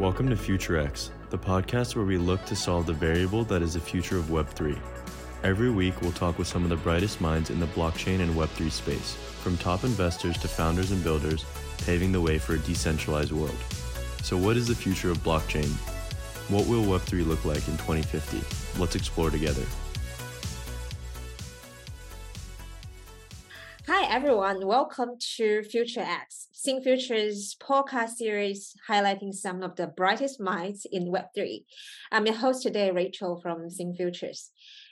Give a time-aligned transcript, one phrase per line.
[0.00, 3.80] Welcome to FutureX, the podcast where we look to solve the variable that is the
[3.80, 4.80] future of Web3.
[5.44, 8.70] Every week, we'll talk with some of the brightest minds in the blockchain and Web3
[8.70, 11.44] space, from top investors to founders and builders,
[11.84, 13.58] paving the way for a decentralized world.
[14.22, 15.68] So, what is the future of blockchain?
[16.48, 18.80] What will Web3 look like in 2050?
[18.80, 19.66] Let's explore together.
[23.86, 24.66] Hi, everyone.
[24.66, 31.64] Welcome to FutureX, SynFutures' podcast series highlighting some of the brightest minds in Web3.
[32.12, 34.50] I'm your host today, Rachel from SynFutures.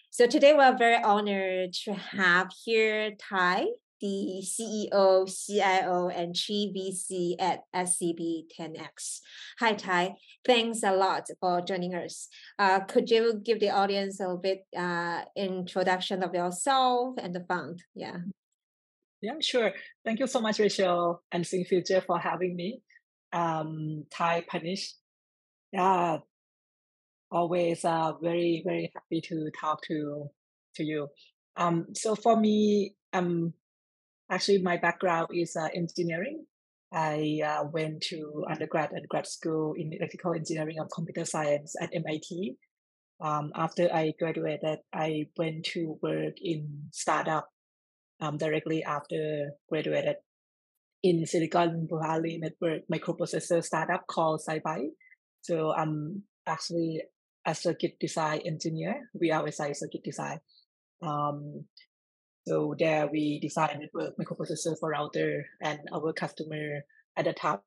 [0.09, 3.67] So today we're very honored to have here Tai,
[4.01, 9.21] the CEO, CIO, and Chief VC at SCB 10X.
[9.59, 10.15] Hi, Tai.
[10.47, 12.29] Thanks a lot for joining us.
[12.59, 17.83] Uh, could you give the audience a bit uh, introduction of yourself and the fund?
[17.95, 18.17] Yeah.
[19.21, 19.73] Yeah, sure.
[20.05, 22.83] Thank you so much, Rachel and SynFutures for having me.
[23.33, 24.93] Um, Tai Panich.
[25.73, 26.19] Yeah,
[27.31, 30.29] always uh, very, very happy to talk to
[30.77, 31.09] to you.
[31.57, 33.53] Um, so for me, um,
[34.31, 36.47] actually my background is uh, engineering.
[36.93, 41.91] I uh, went to undergrad and grad school in electrical engineering and computer science at
[41.93, 42.57] MIT.
[43.21, 47.49] Um, after I graduated, I went to work in startup
[48.21, 50.17] um, directly after graduated
[51.03, 54.91] in Silicon Valley network microprocessor startup called SiByte.
[55.43, 57.03] So I'm actually
[57.47, 60.41] a circuit design engineer, VLSI circuit design.
[61.03, 61.65] Um,
[62.47, 66.81] so there we design network microprocessor for router and our customer
[67.17, 67.59] at the time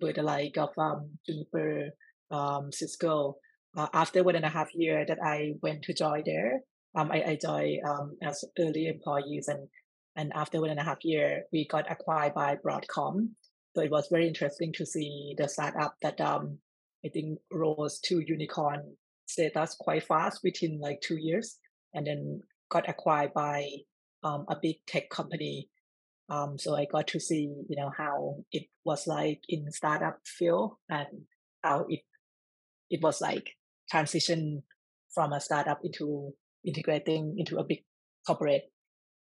[0.00, 1.90] were the like of um, Juniper,
[2.30, 3.36] um, Cisco.
[3.76, 6.60] Uh, after one and a half year that I went to join there,
[6.96, 9.68] um, I, I joined um, as early employees and
[10.18, 13.28] and after one and a half year, we got acquired by Broadcom.
[13.76, 16.58] So it was very interesting to see the startup that um,
[17.06, 18.96] I think rose to unicorn
[19.26, 21.58] status quite fast within like two years,
[21.94, 23.68] and then got acquired by
[24.24, 25.68] um, a big tech company.
[26.28, 30.72] Um, so I got to see, you know, how it was like in startup field
[30.90, 31.06] and
[31.62, 32.00] how it
[32.90, 33.50] it was like
[33.88, 34.64] transition
[35.14, 36.32] from a startup into
[36.64, 37.84] integrating into a big
[38.26, 38.64] corporate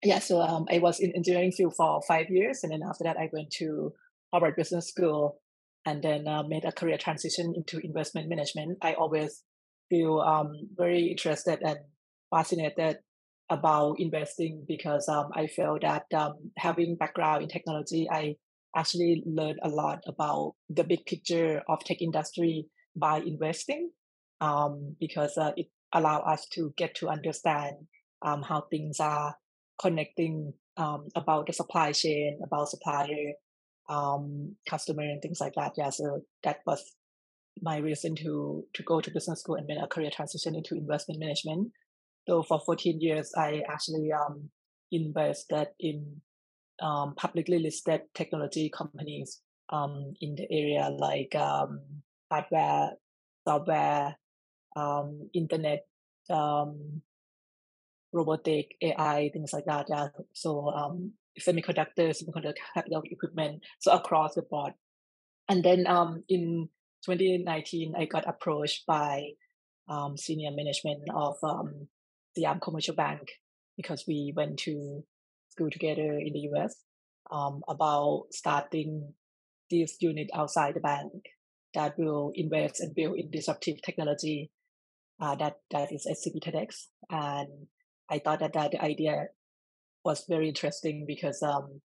[0.03, 3.17] yeah, so um, I was in engineering field for five years, and then after that,
[3.17, 3.93] I went to
[4.31, 5.39] Harvard Business School,
[5.85, 8.77] and then uh, made a career transition into investment management.
[8.81, 9.43] I always
[9.89, 11.79] feel um, very interested and
[12.29, 12.97] fascinated
[13.49, 18.35] about investing because um, I feel that um, having background in technology, I
[18.75, 23.89] actually learned a lot about the big picture of tech industry by investing
[24.41, 27.75] um, because uh, it allow us to get to understand
[28.21, 29.35] um, how things are
[29.79, 33.33] connecting um, about the supply chain, about supplier,
[33.89, 35.73] um, customer, and things like that.
[35.77, 36.83] Yeah, so that was
[37.61, 41.19] my reason to to go to business school and make a career transition into investment
[41.19, 41.71] management.
[42.27, 44.49] So for 14 years, I actually um,
[44.91, 46.21] invested in
[46.81, 51.81] um, publicly listed technology companies um, in the area like um,
[52.31, 52.91] hardware,
[53.47, 54.17] software,
[54.75, 55.85] um, internet,
[56.29, 57.01] um,
[58.11, 59.87] robotic, AI, things like that.
[59.89, 60.07] Yeah.
[60.33, 64.73] So um, semiconductor, semiconductor capital equipment, so across the board.
[65.47, 66.69] And then um, in
[67.05, 69.29] 2019, I got approached by
[69.87, 71.87] um, senior management of um,
[72.35, 73.21] the Siam Commercial Bank
[73.75, 75.03] because we went to
[75.49, 76.75] school together in the US
[77.31, 79.13] um, about starting
[79.71, 81.11] this unit outside the bank
[81.73, 84.51] that will invest and build in disruptive technology
[85.21, 86.87] uh, that that is SCB 10X.
[87.09, 87.67] And
[88.09, 89.27] I thought that that idea
[90.03, 91.81] was very interesting because um,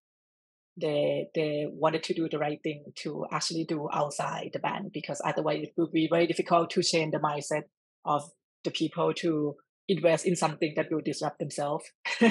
[0.79, 5.21] they they wanted to do the right thing to actually do outside the band because
[5.23, 7.63] otherwise it would be very difficult to change the mindset
[8.03, 8.29] of
[8.63, 9.55] the people to
[9.87, 11.85] invest in something that will disrupt themselves.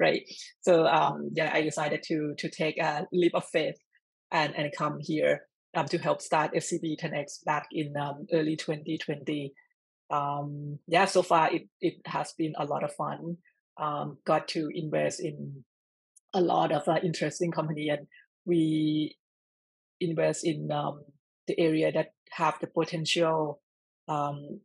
[0.00, 0.22] Right?
[0.62, 3.76] So um yeah i decided to to take a leap of faith
[4.32, 5.42] and and come here
[5.76, 9.52] um to help start scb 10x back in um, early 2020
[10.12, 13.38] um, yeah, so far it, it has been a lot of fun.
[13.80, 15.64] Um, got to invest in
[16.34, 18.06] a lot of uh, interesting company and
[18.44, 19.16] we
[20.00, 21.02] invest in um,
[21.46, 23.62] the area that have the potential
[24.08, 24.60] um,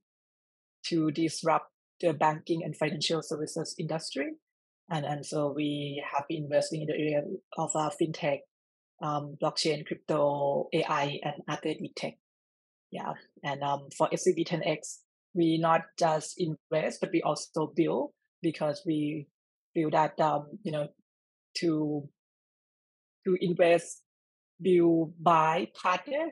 [0.87, 1.71] to disrupt
[2.01, 4.33] the banking and financial services industry.
[4.89, 7.21] And, and so we have been investing in the area
[7.57, 8.39] of uh, fintech,
[9.01, 12.17] um, blockchain, crypto, AI, and other tech.
[12.91, 13.13] Yeah.
[13.43, 14.97] And um, for SCB 10X,
[15.37, 18.11] we not just invest, but we also build
[18.41, 19.27] because we
[19.73, 20.87] feel that um, you know
[21.59, 22.09] to
[23.25, 24.01] to invest,
[24.61, 26.31] build, buy, partner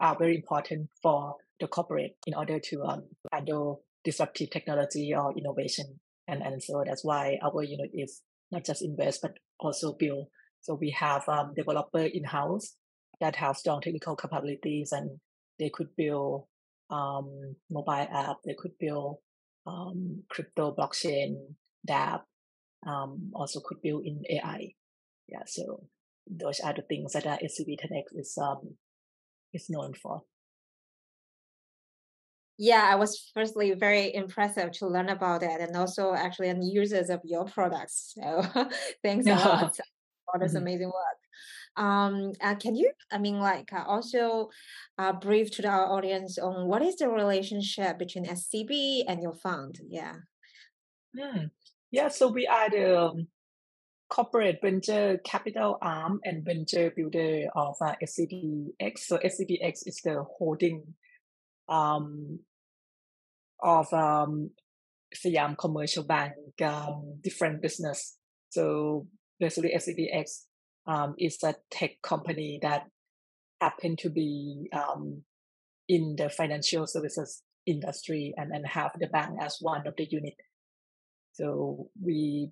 [0.00, 6.00] are very important for the corporate in order to um, handle disruptive technology or innovation.
[6.28, 8.20] And, and so that's why our unit is
[8.50, 10.26] not just invest, but also build.
[10.60, 12.76] So we have um, developer in-house
[13.20, 15.20] that have strong technical capabilities and
[15.58, 16.46] they could build
[16.90, 19.18] um, mobile app, they could build
[19.66, 21.36] um, crypto blockchain,
[21.88, 22.22] dApp,
[22.86, 24.74] um, also could build in AI.
[25.28, 25.86] Yeah, so
[26.26, 28.76] those are the things that uh, SCB 10X is um,
[29.52, 30.22] is known for.
[32.56, 37.10] Yeah, I was firstly very impressive to learn about that, and also actually an users
[37.10, 38.14] of your products.
[38.16, 38.42] So
[39.02, 39.74] thanks a lot
[40.26, 40.58] for this mm-hmm.
[40.58, 41.23] amazing work.
[41.76, 44.50] Um, uh, can you, I mean, like, uh, also
[44.98, 49.80] uh, brief to our audience on what is the relationship between SCB and your fund?
[49.88, 50.14] Yeah.
[51.16, 51.50] Mm.
[51.90, 53.28] Yeah, so we are the um,
[54.08, 58.98] corporate venture capital arm and venture builder of uh, SCBX.
[58.98, 60.94] So SCBX is the holding
[61.68, 62.40] um,
[63.60, 64.50] of um,
[65.12, 68.16] Siam Commercial Bank um, different business.
[68.50, 69.06] So
[69.40, 70.42] basically, SCBX
[70.86, 72.86] um, is a tech company that
[73.60, 75.22] happen to be um,
[75.88, 80.34] in the financial services industry and, and have the bank as one of the unit.
[81.32, 82.50] So we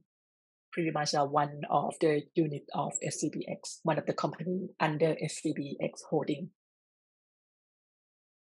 [0.73, 6.02] pretty much are one of the unit of SCBX, one of the company under SCBX
[6.08, 6.50] holding.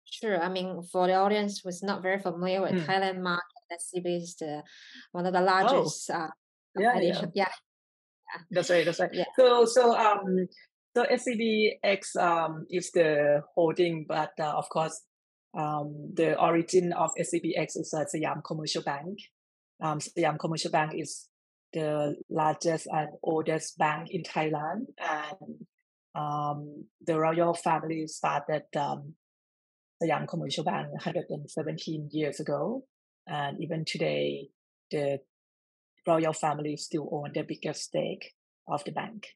[0.04, 0.42] Sure.
[0.42, 2.84] I mean, for the audience who's not very familiar with mm.
[2.84, 4.62] Thailand market, SCB is the
[5.12, 5.44] one of the oh.
[5.44, 6.10] largest.
[6.12, 6.14] Oh.
[6.14, 6.28] Uh,
[6.78, 7.24] yeah, yeah.
[7.34, 7.48] yeah.
[8.50, 8.84] That's right.
[8.84, 9.10] That's right.
[9.12, 9.24] Yeah.
[9.36, 10.48] So, so um,
[10.96, 15.02] so SCBX um is the holding, but uh, of course,
[15.56, 19.18] um, the origin of SCBX is uh, Siam Commercial Bank.
[19.82, 21.28] Um, Siam Commercial Bank is
[21.72, 25.66] the largest and oldest bank in Thailand, and
[26.14, 29.14] um, the royal family started um,
[30.02, 32.84] Siam Commercial Bank 117 years ago,
[33.26, 34.48] and even today,
[34.90, 35.20] the
[36.06, 38.32] royal family still own the biggest stake
[38.68, 39.26] of the bank.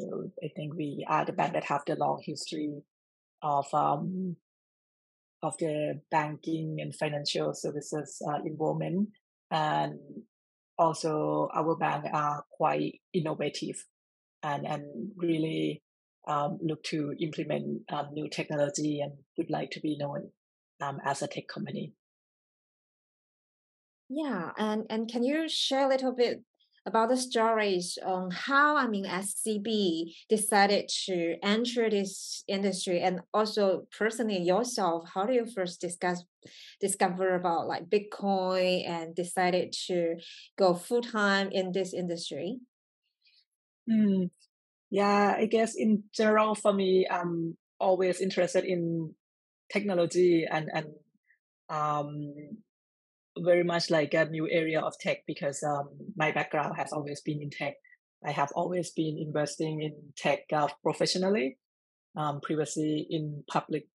[0.00, 2.82] So I think we are the bank that have the long history
[3.42, 4.36] of um,
[5.42, 9.08] of the banking and financial services uh, involvement,
[9.50, 9.98] and
[10.78, 13.76] also our bank are quite innovative
[14.42, 15.82] and and really
[16.28, 20.30] um, look to implement um, new technology and would like to be known
[20.80, 21.92] um, as a tech company.
[24.08, 26.42] Yeah, and and can you share a little bit
[26.86, 33.86] about the stories on how I mean SCB decided to enter this industry, and also
[33.96, 36.24] personally yourself, how do you first discuss
[36.80, 40.16] discover about like Bitcoin and decided to
[40.56, 42.58] go full time in this industry?
[43.88, 44.30] Mm,
[44.90, 49.14] yeah, I guess in general for me, I'm always interested in
[49.72, 50.88] technology and and
[51.70, 52.34] um
[53.44, 57.40] very much like a new area of tech because um, my background has always been
[57.42, 57.74] in tech.
[58.24, 61.58] I have always been investing in tech uh, professionally,
[62.16, 63.86] um, previously in publicly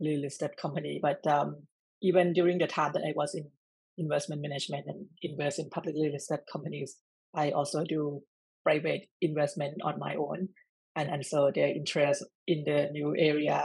[0.00, 1.00] listed company.
[1.02, 1.62] But um,
[2.02, 3.50] even during the time that I was in
[3.98, 6.96] investment management and invest in publicly listed companies,
[7.34, 8.22] I also do
[8.64, 10.48] private investment on my own.
[10.96, 13.64] And, and so their interest in the new area,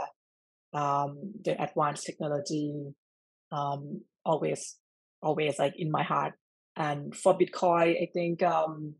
[0.73, 2.93] um, the advanced technology,
[3.51, 4.77] um, always
[5.25, 6.33] always like in my heart.
[6.77, 8.95] And for Bitcoin, I think um,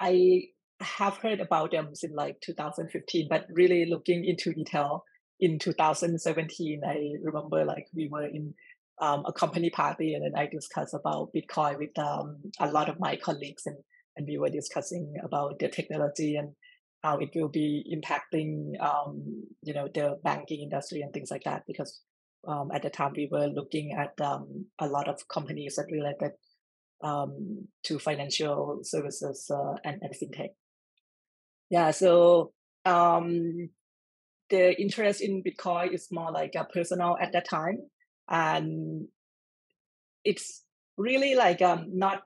[0.00, 0.44] I
[0.80, 5.04] have heard about them since like 2015, but really looking into detail
[5.38, 8.54] in 2017, I remember like we were in
[9.00, 13.00] um, a company party and then I discussed about Bitcoin with um, a lot of
[13.00, 13.76] my colleagues and,
[14.16, 16.52] and we were discussing about the technology and
[17.02, 21.64] how it will be impacting, um, you know, the banking industry and things like that
[21.66, 22.00] because
[22.46, 26.32] um, at the time we were looking at um, a lot of companies that related
[27.02, 30.50] um, to financial services uh, and, and fintech.
[31.70, 32.52] Yeah, so
[32.84, 33.70] um,
[34.50, 37.78] the interest in Bitcoin is more like a personal at that time,
[38.28, 39.08] and
[40.24, 40.62] it's
[40.96, 42.22] really like um, not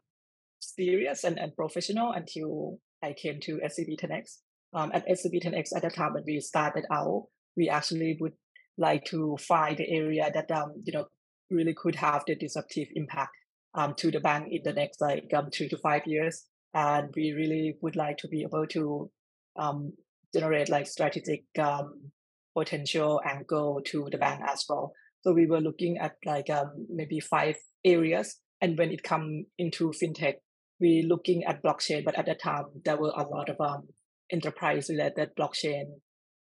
[0.61, 4.39] serious and, and professional until I came to SCB 10X.
[4.75, 8.35] Um, at SCB 10X at the time when we started out, we actually would
[8.79, 11.07] like to find the area that um you know
[11.51, 13.33] really could have the disruptive impact
[13.75, 16.45] um to the bank in the next like um three to five years.
[16.75, 19.11] And we really would like to be able to
[19.59, 19.93] um
[20.35, 22.13] generate like strategic um
[22.57, 24.93] potential angle to the bank as well.
[25.23, 28.39] So we were looking at like um maybe five areas.
[28.61, 30.35] And when it come into fintech
[30.81, 32.05] we looking at blockchain.
[32.05, 33.89] But at the time there were a lot of um
[34.31, 35.85] enterprise related blockchain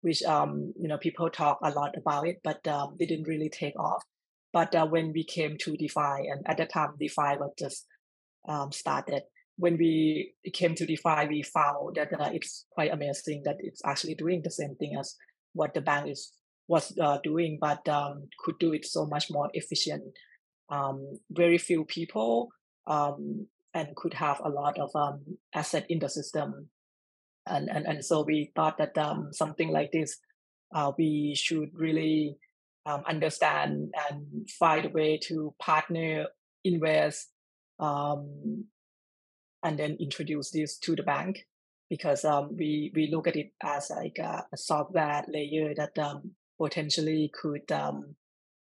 [0.01, 3.77] which um, you know people talk a lot about it, but um, didn't really take
[3.79, 4.03] off.
[4.51, 7.86] But uh, when we came to DeFi, and at the time DeFi was just
[8.48, 9.24] um, started,
[9.58, 14.15] when we came to DeFi, we found that uh, it's quite amazing that it's actually
[14.15, 15.15] doing the same thing as
[15.53, 16.32] what the bank is
[16.70, 20.03] was uh, doing, but um, could do it so much more efficient.
[20.70, 22.50] Um, very few people
[22.86, 25.22] um, and could have a lot of um,
[25.53, 26.70] asset in the system.
[27.50, 30.18] And, and, and so we thought that um, something like this,
[30.74, 32.38] uh, we should really
[32.86, 36.27] um, understand and find a way to partner,
[36.63, 37.29] invest,
[37.79, 38.65] um,
[39.63, 41.46] and then introduce this to the bank
[41.89, 46.32] because um, we we look at it as like a, a software layer that um,
[46.60, 48.15] potentially could um,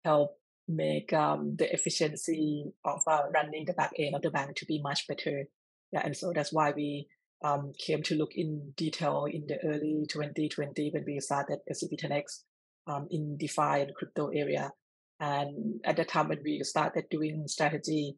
[0.04, 0.36] help
[0.68, 4.80] make um, the efficiency of uh, running the back end of the bank to be
[4.82, 5.44] much better.
[5.92, 7.08] Yeah, and so that's why we
[7.44, 12.42] um, came to look in detail in the early 2020 when we started SCB10X
[12.86, 14.72] um, in DeFi and crypto area.
[15.20, 18.16] And at the time when we started doing strategy,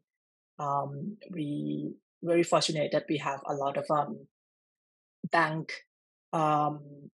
[0.59, 4.27] um, we very fortunate that we have a lot of um,
[5.31, 5.71] bank
[6.33, 7.09] um,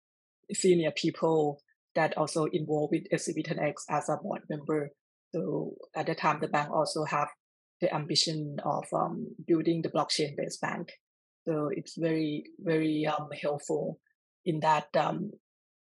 [0.52, 1.61] senior people
[1.95, 4.90] that also involved with SCB10X as a board member.
[5.35, 7.28] So at the time, the bank also have
[7.80, 10.92] the ambition of um, building the blockchain-based bank.
[11.47, 13.99] So it's very, very um, helpful
[14.44, 15.32] in that um,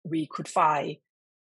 [0.04, 0.96] we could find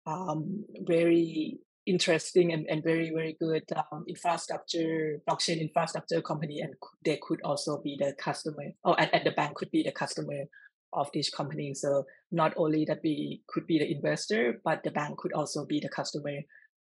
[0.07, 6.75] um, very interesting and, and very, very good um, infrastructure, blockchain infrastructure company, and
[7.05, 10.45] they could also be the customer, or and, and the bank could be the customer
[10.93, 11.75] of this company.
[11.75, 15.81] So not only that we could be the investor, but the bank could also be
[15.81, 16.39] the customer,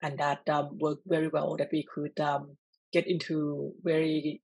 [0.02, 1.56] and that um, worked very well.
[1.58, 2.58] That we could um,
[2.92, 4.42] get into very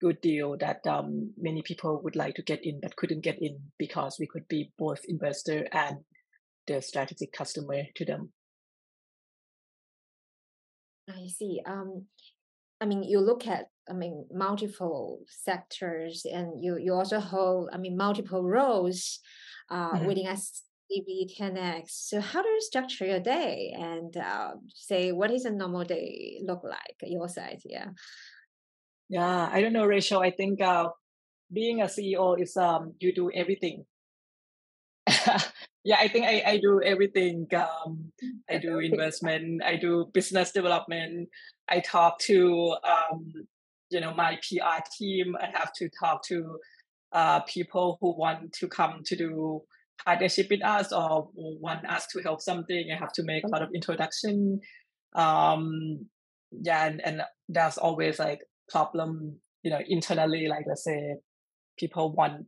[0.00, 3.58] good deal that um, many people would like to get in but couldn't get in
[3.78, 5.98] because we could be both investor and
[6.66, 8.32] the strategic customer to them.
[11.08, 11.60] I see.
[11.66, 12.06] Um,
[12.80, 17.78] I mean, you look at, I mean, multiple sectors, and you you also hold, I
[17.78, 19.18] mean, multiple roles
[19.70, 20.06] uh, mm-hmm.
[20.06, 21.84] within SCB 10x.
[21.88, 26.40] So, how do you structure your day, and uh, say what is a normal day
[26.44, 27.62] look like your side?
[27.64, 27.88] Yeah.
[29.08, 30.20] Yeah, I don't know, Rachel.
[30.20, 30.88] I think uh,
[31.52, 33.86] being a CEO is um you do everything.
[35.84, 37.46] yeah, I think I, I do everything.
[37.54, 38.12] Um,
[38.50, 41.28] I do investment, I do business development.
[41.68, 43.32] I talk to um,
[43.90, 45.36] you know my PR team.
[45.40, 46.58] I have to talk to
[47.12, 49.62] uh, people who want to come to do
[50.04, 52.90] partnership with us or want us to help something.
[52.92, 54.60] I have to make a lot of introduction.
[55.14, 56.06] Um,
[56.52, 60.46] yeah, and, and there's always like problem, you know, internally.
[60.48, 61.16] Like let's say
[61.78, 62.46] people want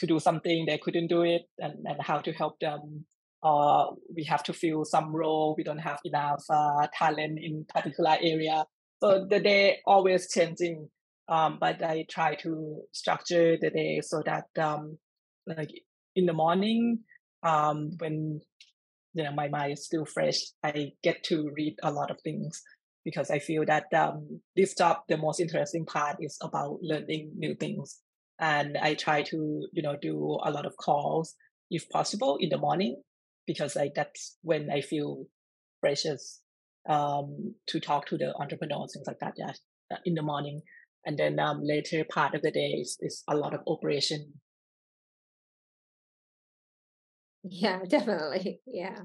[0.00, 3.04] to do something they couldn't do it and, and how to help them
[3.42, 8.16] Or we have to fill some role we don't have enough uh, talent in particular
[8.20, 8.64] area
[9.02, 10.88] so the day always changing
[11.28, 14.98] um, but i try to structure the day so that um,
[15.46, 15.70] like
[16.16, 16.98] in the morning
[17.42, 18.40] um, when
[19.14, 22.62] you know my mind is still fresh i get to read a lot of things
[23.04, 27.54] because i feel that um, this job the most interesting part is about learning new
[27.54, 28.00] things
[28.40, 31.34] and I try to you know do a lot of calls
[31.70, 33.00] if possible in the morning
[33.46, 35.26] because like that's when I feel
[35.80, 36.40] precious
[36.88, 39.34] um, to talk to the entrepreneurs things like that.
[39.36, 39.52] Yeah,
[39.92, 40.62] uh, in the morning,
[41.04, 44.32] and then um, later part of the day is, is a lot of operation.
[47.44, 48.60] Yeah, definitely.
[48.66, 48.96] Yeah.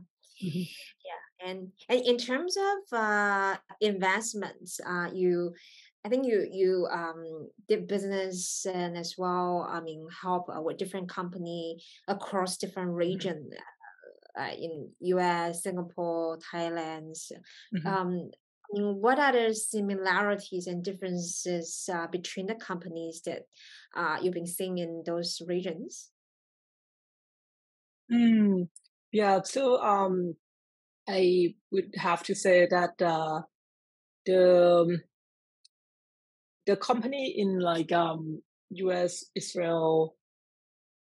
[0.44, 0.60] Mm-hmm.
[1.06, 5.54] Yeah, and and in terms of uh, investments, uh, you
[6.06, 9.68] I think you you um, did business and as well.
[9.70, 12.98] I mean, help uh, with different company across different mm-hmm.
[13.10, 13.50] region
[14.38, 17.16] uh, uh, in U.S., Singapore, Thailand.
[17.74, 17.88] Mm-hmm.
[17.88, 18.30] Um,
[18.66, 23.44] I mean, what are the similarities and differences uh, between the companies that
[23.96, 26.10] uh, you've been seeing in those regions?
[28.12, 28.68] Mm,
[29.12, 30.36] yeah, so um,
[31.08, 33.42] I would have to say that uh,
[34.26, 35.02] the
[36.66, 40.16] the company in like um US, Israel,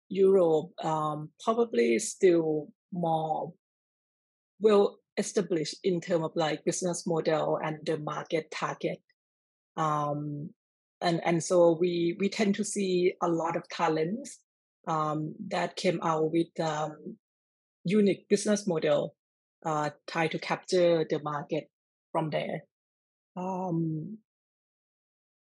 [0.09, 3.53] Europe, um, probably still more
[4.61, 8.99] well established in terms of like business model and the market target.
[9.77, 10.51] Um,
[11.01, 14.41] and and so we we tend to see a lot of talents
[14.87, 17.17] um, that came out with um,
[17.85, 19.15] unique business model,
[19.65, 21.65] uh, try to capture the market
[22.13, 22.63] from there.
[23.37, 24.19] Um,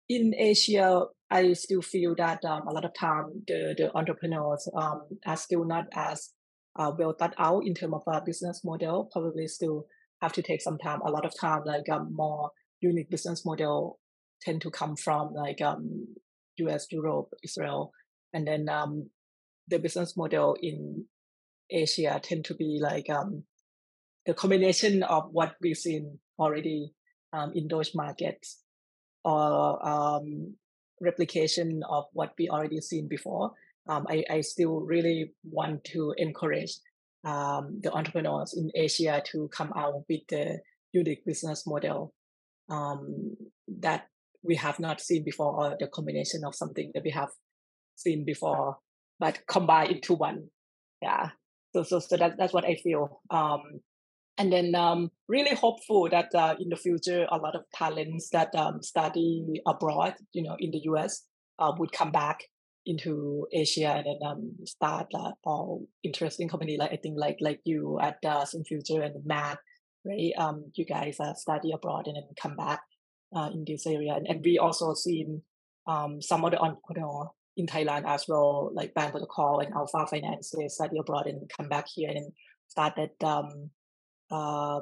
[0.08, 5.02] in Asia, I still feel that um, a lot of time the, the entrepreneurs um,
[5.24, 6.30] are still not as
[6.78, 9.08] uh, well thought out in terms of a business model.
[9.12, 9.86] Probably still
[10.20, 11.00] have to take some time.
[11.02, 14.00] A lot of time, like um, more unique business model
[14.42, 16.08] tend to come from like um,
[16.56, 17.92] U.S., Europe, Israel,
[18.32, 19.10] and then um,
[19.68, 21.04] the business model in
[21.70, 23.44] Asia tend to be like um,
[24.30, 26.92] the combination of what we've seen already
[27.32, 28.62] um, in those markets
[29.24, 30.54] or um,
[31.00, 33.50] replication of what we already seen before.
[33.88, 36.76] Um, I, I still really want to encourage
[37.24, 40.60] um, the entrepreneurs in Asia to come out with the
[40.92, 42.14] unique business model
[42.68, 43.36] um,
[43.80, 44.06] that
[44.44, 47.30] we have not seen before, or the combination of something that we have
[47.96, 48.78] seen before,
[49.18, 50.50] but combined into one.
[51.02, 51.30] Yeah.
[51.74, 53.20] So, so, so that, that's what I feel.
[53.28, 53.80] Um,
[54.40, 58.54] and then um, really hopeful that uh, in the future, a lot of talents that
[58.54, 61.26] um, study abroad, you know, in the US,
[61.58, 62.38] uh, would come back
[62.86, 67.60] into Asia and then um, start uh, all interesting company like I think like like
[67.64, 69.58] you at uh, future and Matt,
[70.06, 70.32] right?
[70.38, 72.80] Um, you guys uh, study abroad and then come back
[73.36, 75.42] uh, in this area, and, and we also seen
[75.86, 77.28] um, some of the entrepreneur
[77.58, 81.68] in Thailand as well, like Band Protocol and Alpha Finance, they study abroad and come
[81.68, 82.32] back here and
[82.68, 83.70] started um,
[84.30, 84.80] uh,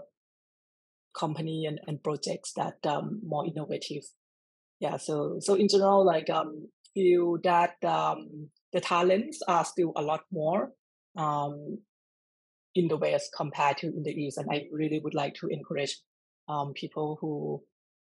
[1.19, 4.05] company and, and projects that um, more innovative.
[4.81, 10.03] Yeah, so so in general, like um, feel that um, the talents are still a
[10.03, 10.71] lot more
[11.17, 11.79] um,
[12.75, 15.99] in the West compared to in the East, and I really would like to encourage
[16.49, 17.63] um, people who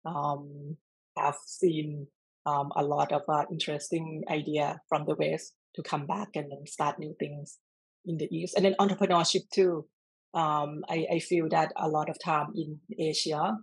[0.09, 0.77] um,
[1.17, 2.07] have seen
[2.45, 6.65] um, a lot of uh, interesting idea from the West to come back and then
[6.65, 7.59] start new things
[8.05, 9.85] in the East, and then entrepreneurship too.
[10.33, 13.55] Um, I, I feel that a lot of time in Asia,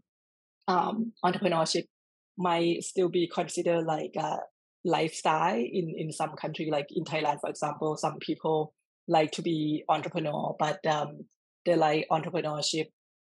[0.68, 1.84] um, entrepreneurship
[2.38, 4.38] might still be considered like a
[4.84, 8.72] lifestyle in, in some country, like in Thailand, for example, some people
[9.08, 11.26] like to be entrepreneur, but um,
[11.66, 12.86] they like entrepreneurship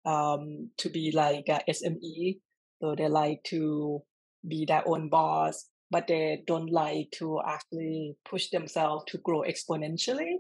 [0.05, 2.40] um, to be like a SME.
[2.83, 4.02] So they like to
[4.46, 10.37] be their own boss, but they don't like to actually push themselves to grow exponentially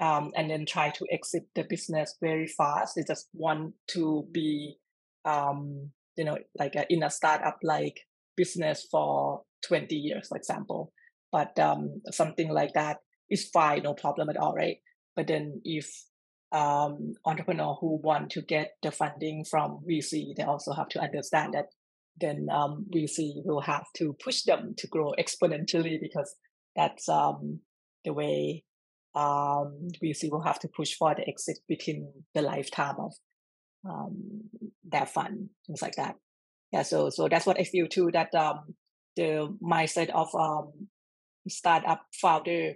[0.00, 2.94] um, and then try to exit the business very fast.
[2.96, 4.76] They just want to be,
[5.24, 8.00] um, you know, like a, in a startup like
[8.36, 10.92] business for 20 years, for example.
[11.32, 12.98] But um, something like that
[13.30, 14.76] is fine, no problem at all, right?
[15.14, 15.90] But then if
[16.52, 21.54] um, entrepreneur who want to get the funding from VC, they also have to understand
[21.54, 21.66] that
[22.18, 26.34] then um, VC will have to push them to grow exponentially because
[26.74, 27.60] that's um,
[28.04, 28.64] the way
[29.16, 33.12] um, VC will have to push for the exit within the lifetime of
[33.88, 34.42] um,
[34.84, 36.16] their fund, things like that.
[36.72, 38.10] Yeah, so so that's what I feel too.
[38.12, 38.74] That um,
[39.16, 40.88] the mindset of um,
[41.48, 42.74] startup founder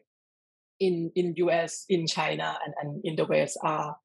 [0.78, 3.96] in in US, in China, and, and in the West are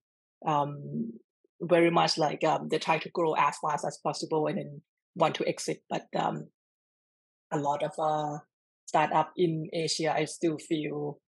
[0.46, 1.14] um,
[1.62, 4.82] very much like um, they try to grow as fast as possible and then
[5.16, 5.84] want to exit.
[5.90, 6.48] But um,
[7.52, 8.40] a lot of uh,
[8.88, 11.20] startup in Asia, I still feel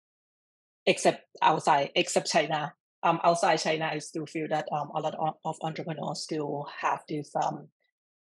[0.87, 2.73] except outside, except China.
[3.03, 7.01] Um, outside China, I still feel that um, a lot of, of entrepreneurs still have
[7.09, 7.69] this um,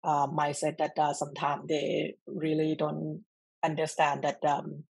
[0.04, 3.24] uh, mindset that uh, sometimes they really don't
[3.62, 4.84] understand that um,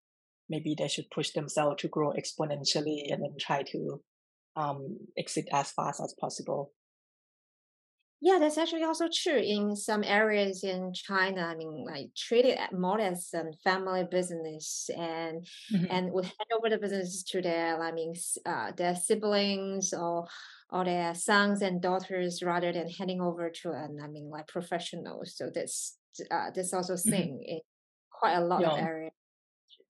[0.48, 4.00] maybe they should push themselves to grow exponentially and then try to
[4.56, 6.72] um, exit as fast as possible.
[8.24, 11.42] Yeah, that's actually also true in some areas in China.
[11.42, 15.86] I mean, like treat it more as a family business, and mm-hmm.
[15.90, 18.14] and would hand over the business to their, I mean,
[18.46, 20.28] uh, their siblings or
[20.70, 25.34] or their sons and daughters rather than handing over to an, I mean, like professionals.
[25.36, 25.96] So this
[26.30, 27.54] uh, this also thing mm-hmm.
[27.56, 27.60] in
[28.12, 28.70] quite a lot yeah.
[28.70, 29.12] of areas.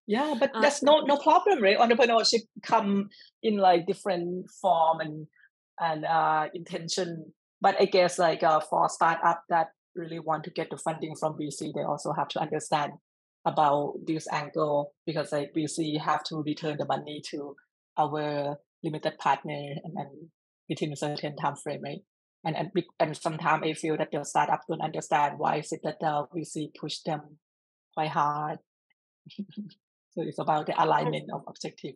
[0.06, 1.76] Yeah, but uh, that's no no problem, right?
[1.76, 3.10] Entrepreneurship come
[3.42, 5.26] in like different form and
[5.78, 10.68] and uh intention but I guess like uh, for startup that really want to get
[10.68, 12.92] the funding from VC, they also have to understand
[13.46, 17.54] about this angle because like VC have to return the money to
[17.96, 20.08] our limited partner and, and
[20.68, 22.00] within a certain time frame, right?
[22.44, 26.00] And and and sometimes I feel that the startup don't understand why is it that
[26.00, 27.38] the VC push them
[27.94, 28.58] quite hard.
[30.10, 31.94] so it's about the alignment of objective.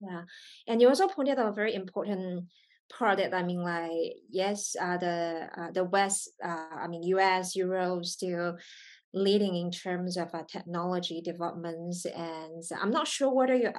[0.00, 0.22] Yeah,
[0.66, 2.46] and you also pointed out a very important
[2.90, 3.34] product.
[3.34, 8.56] I mean, like yes, uh, the uh, the West, uh, I mean, U.S., Europe still
[9.12, 13.70] leading in terms of uh, technology developments, and I'm not sure whether you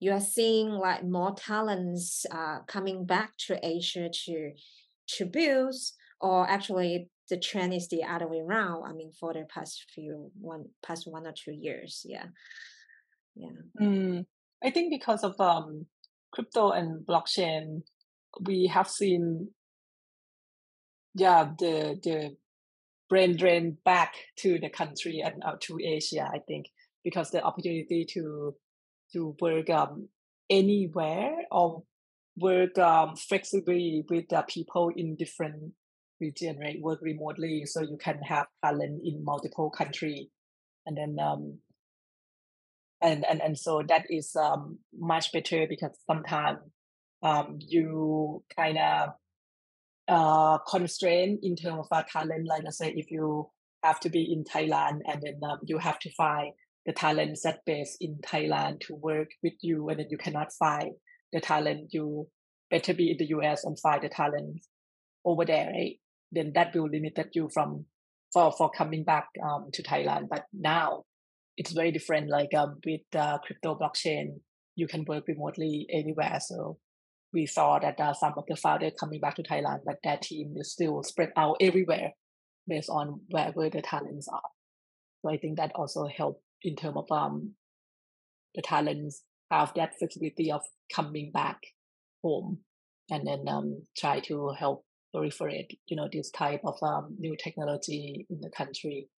[0.00, 4.52] you are seeing like more talents uh, coming back to Asia to
[5.16, 5.74] to build,
[6.20, 8.84] or actually the trend is the other way around.
[8.84, 12.26] I mean, for the past few one past one or two years, yeah,
[13.36, 13.48] yeah.
[13.80, 14.26] Mm,
[14.64, 15.86] I think because of um
[16.32, 17.82] crypto and blockchain,
[18.40, 19.48] we have seen,
[21.14, 22.36] yeah, the the
[23.08, 26.28] brain drain back to the country and uh, to Asia.
[26.32, 26.66] I think
[27.04, 28.54] because the opportunity to
[29.12, 30.08] to work um,
[30.48, 31.82] anywhere or
[32.36, 35.72] work um, flexibly with the people in different
[36.20, 36.80] region, right?
[36.80, 40.30] Work remotely, so you can have talent in multiple country,
[40.86, 41.58] and then um,
[43.02, 46.58] and and and so that is um much better because sometimes
[47.22, 49.10] um you kind of
[50.08, 52.46] uh constrain in terms of uh, talent.
[52.46, 53.48] Like I say, if you
[53.82, 56.52] have to be in Thailand and then um, you have to find
[56.86, 60.92] the talent set base in Thailand to work with you, and then you cannot find
[61.32, 62.26] the talent, you
[62.70, 64.60] better be in the US and find the talent
[65.24, 65.96] over there, right?
[66.32, 67.86] Then that will limit you from
[68.32, 70.28] for for coming back um, to Thailand.
[70.28, 71.04] But now
[71.56, 72.30] it's very different.
[72.30, 74.40] Like um, with uh, crypto blockchain,
[74.76, 76.38] you can work remotely anywhere.
[76.40, 76.78] So
[77.32, 80.54] we saw that uh, some of the founders coming back to Thailand, but their team
[80.56, 82.12] is still spread out everywhere
[82.66, 84.42] based on wherever the talents are.
[85.22, 87.54] So I think that also helped in terms of um,
[88.54, 90.62] the talents have that flexibility of
[90.94, 91.58] coming back
[92.22, 92.58] home
[93.10, 98.26] and then um, try to help proliferate, you know, this type of um, new technology
[98.30, 99.08] in the country.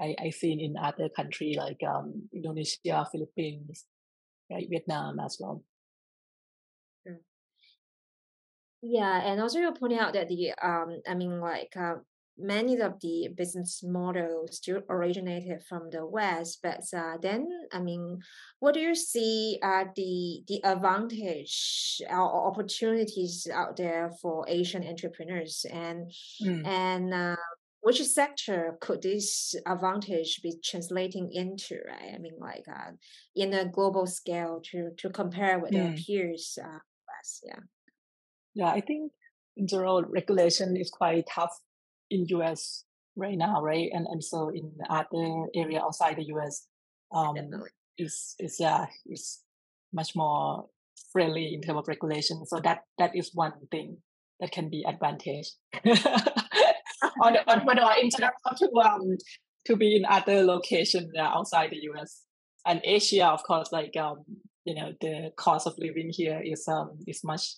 [0.00, 3.84] I I seen in other country like um, Indonesia, Philippines,
[4.50, 5.64] right, Vietnam as well.
[8.82, 11.96] Yeah, and also you're pointing out that the um, I mean, like uh,
[12.38, 18.20] many of the business models still originated from the West, but uh, then I mean,
[18.60, 25.66] what do you see are the the advantage or opportunities out there for Asian entrepreneurs,
[25.70, 26.64] and mm.
[26.64, 27.36] and uh,
[27.80, 31.80] which sector could this advantage be translating into?
[31.84, 32.92] Right, I mean, like uh,
[33.34, 35.82] in a global scale to to compare with mm.
[35.82, 37.58] their peers, uh, West, yeah.
[38.54, 39.12] Yeah, I think
[39.56, 41.54] in general regulation is quite tough
[42.10, 42.84] in US
[43.16, 43.90] right now, right?
[43.92, 46.66] And and so in other area outside the US,
[47.12, 47.36] um,
[47.98, 49.40] is is yeah is
[49.92, 50.66] much more
[51.12, 52.44] friendly in terms of regulation.
[52.46, 53.98] So that that is one thing
[54.40, 55.50] that can be advantage.
[57.22, 59.16] on on but in general to um
[59.66, 62.22] to be in other location uh, outside the US
[62.66, 64.24] and Asia, of course, like um
[64.64, 67.54] you know the cost of living here is um is much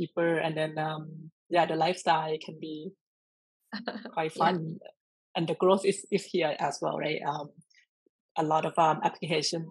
[0.00, 2.90] cheaper, and then um yeah the lifestyle can be
[4.12, 4.78] quite fun.
[4.80, 4.88] Yeah.
[5.36, 7.20] And the growth is, is here as well, right?
[7.24, 7.50] Um,
[8.36, 9.64] a lot of um, application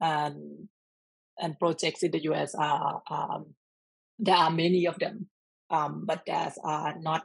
[0.00, 0.68] and
[1.38, 3.54] and projects in the US are um,
[4.18, 5.28] there are many of them,
[5.70, 7.24] um, but there's are not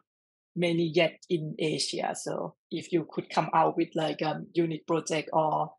[0.56, 2.16] many yet in Asia.
[2.16, 5.72] So if you could come out with like a um, unique project or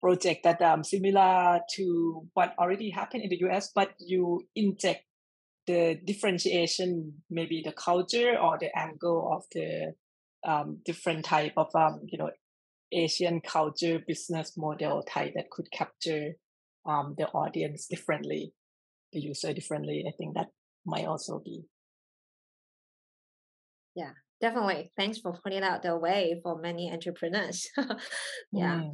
[0.00, 5.04] project that um similar to what already happened in the US, but you inject
[5.66, 9.94] the differentiation, maybe the culture or the angle of the
[10.46, 12.30] um, different type of um, you know
[12.92, 16.32] Asian culture business model type that could capture
[16.86, 18.52] um, the audience differently,
[19.12, 20.04] the user differently.
[20.08, 20.48] I think that
[20.84, 21.64] might also be.
[23.94, 24.90] Yeah, definitely.
[24.96, 27.68] Thanks for pointing out the way for many entrepreneurs.
[28.52, 28.80] yeah.
[28.80, 28.90] Mm.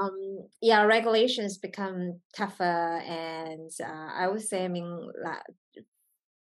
[0.00, 2.62] Um, yeah, regulations become tougher,
[3.04, 5.10] and uh, I would say, I mean,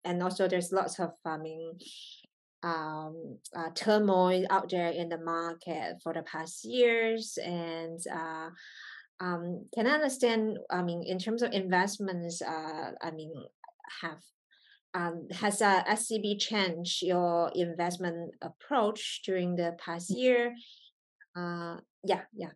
[0.04, 1.78] and also there's lots of I mean
[2.62, 8.50] um, uh, turmoil out there in the market for the past years and uh,
[9.20, 13.32] um, can I understand I mean in terms of investments uh, I mean
[14.02, 14.20] have
[14.92, 20.52] um, has uh, SCB changed your investment approach during the past year?
[21.36, 22.50] Uh, yeah yeah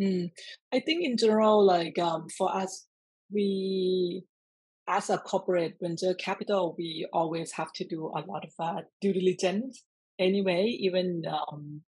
[0.00, 0.30] mm.
[0.72, 2.86] I think in general like um, for us
[3.32, 4.24] we
[4.90, 9.12] as a corporate venture capital, we always have to do a lot of uh, due
[9.12, 9.84] diligence
[10.18, 11.82] anyway, even um,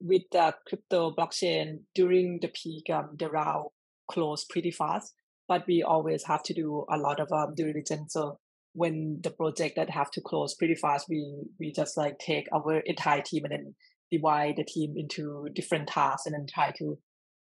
[0.00, 3.68] with the crypto blockchain during the peak, um, the round
[4.10, 5.14] closed pretty fast,
[5.46, 8.12] but we always have to do a lot of um, due diligence.
[8.12, 8.38] So
[8.72, 12.80] when the project that have to close pretty fast, we we just like take our
[12.80, 13.74] entire team and then
[14.10, 16.98] divide the team into different tasks and then try to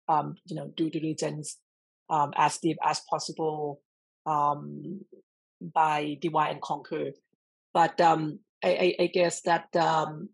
[0.08, 1.58] um, you know due diligence
[2.10, 3.80] um, as deep as possible
[4.26, 5.00] um,
[5.60, 7.10] by divide and conquer.
[7.72, 10.28] But um, I, I, I, guess that um,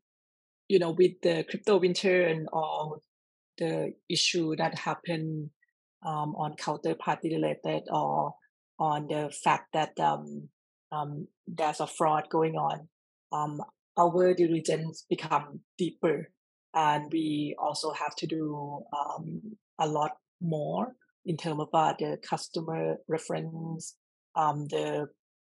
[0.69, 3.03] you know with the crypto winter and all
[3.59, 5.51] the issue that happened
[6.05, 8.35] um, on counterparty related or
[8.79, 10.49] on the fact that um,
[10.91, 12.89] um, there's a fraud going on,
[13.33, 13.61] um,
[13.99, 16.31] our diligence become deeper,
[16.75, 19.41] and we also have to do um,
[19.79, 20.95] a lot more
[21.27, 23.97] in terms of uh, the customer reference,
[24.37, 25.07] um, the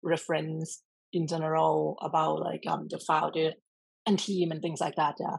[0.03, 3.51] reference in general about like um, the founder
[4.05, 5.15] and team and things like that.
[5.19, 5.37] Yeah.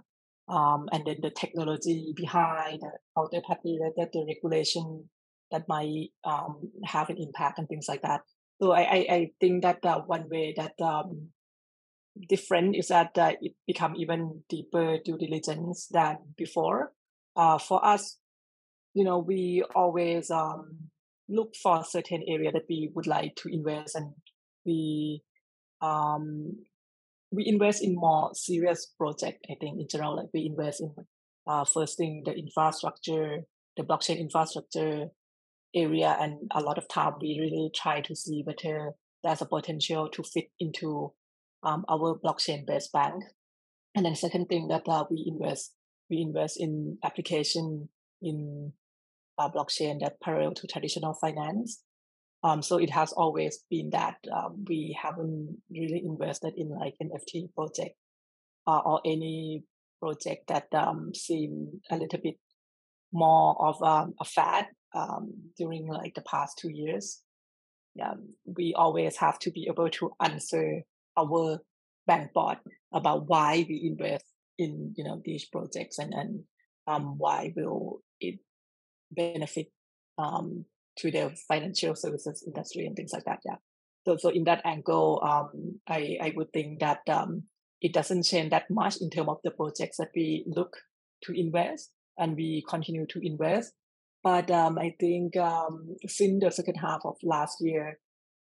[0.49, 2.81] Um, and then the technology behind
[3.15, 5.09] how the party that the regulation
[5.51, 8.21] that might um, have an impact and things like that.
[8.61, 11.29] So I, I, I think that uh, one way that um,
[12.29, 16.93] different is that uh, it become even deeper due diligence than before.
[17.37, 18.19] Uh, for us,
[18.95, 20.91] you know, we always um,
[21.29, 24.13] look for a certain area that we would like to invest, and
[24.65, 25.23] we
[25.81, 26.57] um,
[27.31, 29.47] we invest in more serious project.
[29.51, 30.95] I think in general, like we invest in
[31.47, 33.39] uh, first thing the infrastructure,
[33.77, 35.09] the blockchain infrastructure
[35.75, 40.09] area, and a lot of time we really try to see whether there's a potential
[40.11, 41.13] to fit into
[41.63, 43.25] um, our blockchain based bank.
[43.95, 45.75] And then second thing that uh, we invest,
[46.11, 47.89] we invest in application
[48.23, 48.73] in
[49.39, 51.83] uh, blockchain that parallel to traditional finance.
[52.45, 57.53] Um, so it has always been that um, we haven't really invested in like NFT
[57.55, 57.97] project
[58.67, 59.65] uh, or any
[60.01, 62.37] project that um, seem a little bit
[63.13, 67.23] more of um, a fad um, during like the past two years.
[67.95, 70.83] Yeah, we always have to be able to answer
[71.19, 71.59] our
[72.07, 72.59] bank board
[72.93, 74.25] about why we invest
[74.59, 76.41] in you know these projects and and
[76.87, 78.39] um, why will it
[79.11, 79.69] benefit
[80.17, 80.65] um,
[80.99, 83.41] to the financial services industry and things like that.
[83.45, 83.57] Yeah.
[84.07, 87.45] So so in that angle, um, I I would think that um,
[87.81, 90.77] it doesn't change that much in terms of the projects that we look
[91.25, 93.73] to invest and we continue to invest.
[94.25, 97.99] But um, I think um, since the second half of last year,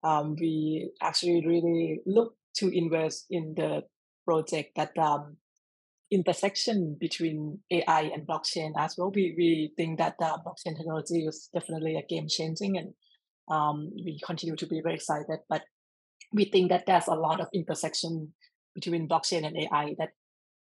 [0.03, 3.83] um, we actually really look to invest in the
[4.25, 5.37] project that um,
[6.11, 9.11] intersection between AI and blockchain as well.
[9.13, 12.93] We we think that uh, blockchain technology is definitely a game changing, and
[13.49, 15.39] um, we continue to be very excited.
[15.49, 15.63] But
[16.31, 18.33] we think that there's a lot of intersection
[18.75, 20.09] between blockchain and AI that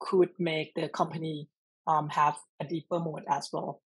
[0.01, 1.49] could make the company
[1.87, 3.83] um, have a deeper mode as well.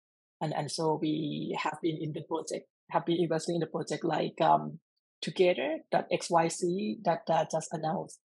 [0.40, 4.04] And and so we have been in the project, have been investing in the project
[4.04, 4.78] like um,
[5.22, 8.18] together.xyz that uh, just announced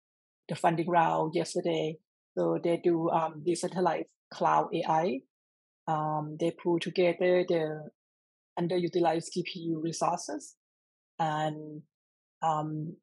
[0.49, 1.97] the funding round yesterday.
[2.37, 5.19] So they do um, decentralized cloud AI.
[5.87, 7.89] Um, they pull together the
[8.59, 10.55] underutilized GPU resources
[11.19, 11.81] and
[12.41, 12.95] um,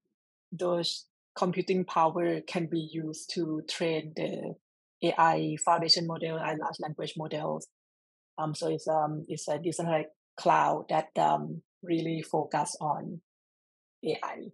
[0.51, 4.55] those computing power can be used to train the
[5.03, 7.67] AI foundation model and large language models.
[8.39, 13.21] Um, so it's um it's a decentralized cloud that um really focus on
[14.05, 14.53] AI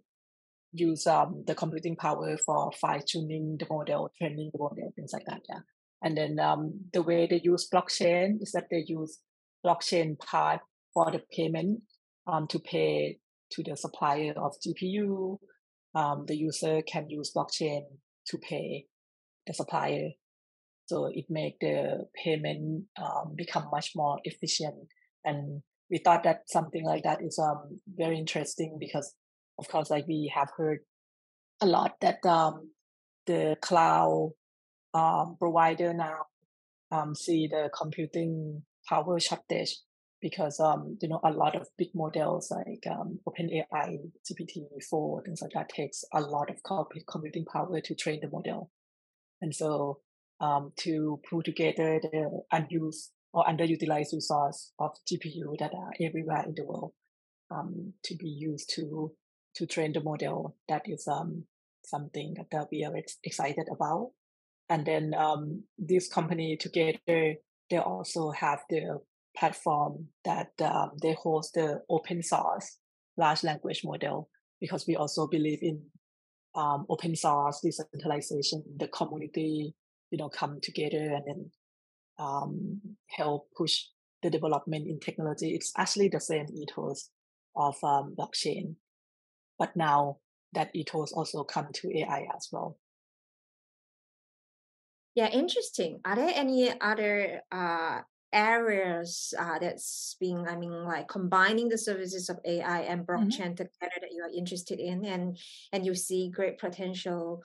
[0.71, 5.25] use um, the computing power for fine tuning the model, training the model, things like
[5.25, 5.41] that.
[5.49, 5.59] Yeah.
[6.01, 9.19] And then um, the way they use blockchain is that they use
[9.65, 10.61] blockchain part
[10.93, 11.81] for the payment
[12.27, 13.19] um, to pay
[13.51, 15.37] to the supplier of GPU.
[15.95, 17.81] Um, the user can use blockchain
[18.27, 18.85] to pay
[19.47, 20.09] the supplier.
[20.85, 24.75] So it make the payment um, become much more efficient.
[25.25, 29.13] And we thought that something like that is um, very interesting because
[29.59, 30.79] of course, like we have heard
[31.61, 32.71] a lot that um,
[33.27, 34.31] the cloud
[34.93, 36.25] um, provider now
[36.91, 39.77] um, see the computing power shortage
[40.21, 43.97] because um, you know a lot of big models like um, OpenAI,
[44.29, 46.57] GPT-4, things like that takes a lot of
[47.07, 48.71] computing power to train the model,
[49.41, 49.99] and so
[50.39, 56.53] um, to pull together the unused or underutilized resource of GPU that are everywhere in
[56.55, 56.93] the world
[57.51, 59.11] um, to be used to
[59.59, 60.55] to train the model.
[60.67, 61.43] That is um,
[61.85, 64.11] something that we are ex- excited about.
[64.69, 67.35] And then um, this company together,
[67.69, 68.99] they also have the
[69.37, 72.77] platform that um, they host the open source
[73.17, 74.29] large language model
[74.61, 75.81] because we also believe in
[76.55, 79.75] um, open source decentralization, the community,
[80.09, 81.51] you know, come together and then
[82.17, 83.83] um, help push
[84.23, 85.53] the development in technology.
[85.53, 87.09] It's actually the same ethos
[87.55, 88.75] of um, blockchain
[89.59, 90.17] but now
[90.53, 92.77] that ethos also come to AI as well.
[95.15, 95.99] Yeah, interesting.
[96.05, 102.29] Are there any other uh, areas uh, that's being, I mean, like combining the services
[102.29, 103.11] of AI and mm-hmm.
[103.11, 103.55] blockchain mm-hmm.
[103.55, 105.37] together that you are interested in and
[105.73, 107.43] and you see great potential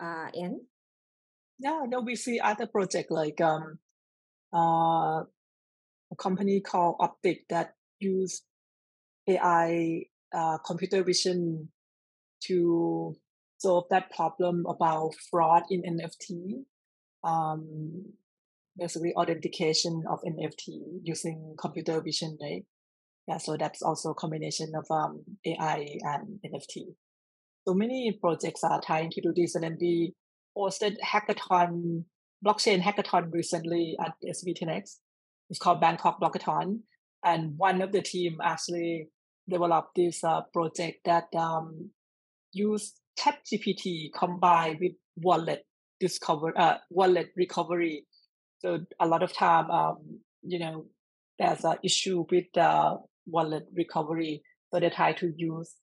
[0.00, 0.60] uh, in?
[1.58, 3.78] Yeah, no, we see other project like um,
[4.52, 5.22] uh,
[6.12, 8.42] a company called Optic that use
[9.28, 11.68] AI uh, computer vision
[12.44, 13.14] to
[13.58, 16.64] solve that problem about fraud in NFT.
[17.22, 18.12] Um,
[18.76, 22.64] basically, authentication of NFT using computer vision, right?
[23.26, 26.94] yeah, so that's also a combination of um, AI and NFT.
[27.66, 30.14] So many projects are trying to do this, and then we
[30.56, 32.04] hosted hackathon,
[32.44, 34.96] blockchain hackathon recently at 10X.
[35.48, 36.80] It's called Bangkok Blockathon,
[37.24, 39.08] and one of the team actually
[39.48, 41.90] developed this uh, project that um,
[42.52, 45.64] used ChatGPT combined with wallet
[46.00, 48.06] discover uh, wallet recovery.
[48.58, 50.86] So a lot of time, um, you know,
[51.38, 54.42] there's an issue with the wallet recovery.
[54.72, 55.74] So they try to use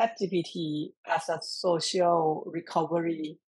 [0.00, 3.38] ChatGPT as a social recovery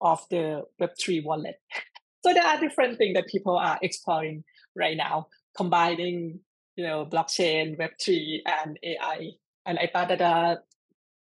[0.00, 1.56] of the Web3 wallet.
[2.24, 4.44] so there are different things that people are exploring
[4.76, 6.40] right now, combining,
[6.80, 9.32] you know, blockchain, Web3, and AI.
[9.66, 10.56] And I thought that the uh,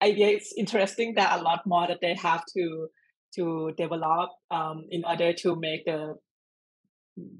[0.02, 1.14] idea is interesting.
[1.14, 2.88] that a lot more that they have to
[3.36, 6.14] to develop um, in order to make the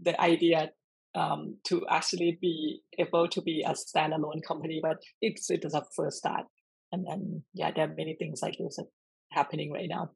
[0.02, 0.70] the idea
[1.16, 4.78] um, to actually be able to be a standalone company.
[4.80, 6.44] But it's it is a first start,
[6.92, 8.78] and then yeah, there are many things like this
[9.32, 10.10] happening right now.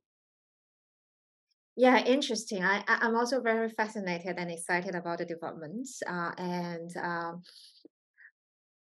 [1.80, 2.62] Yeah, interesting.
[2.62, 6.02] I I'm also very fascinated and excited about the developments.
[6.06, 7.42] Uh, and um,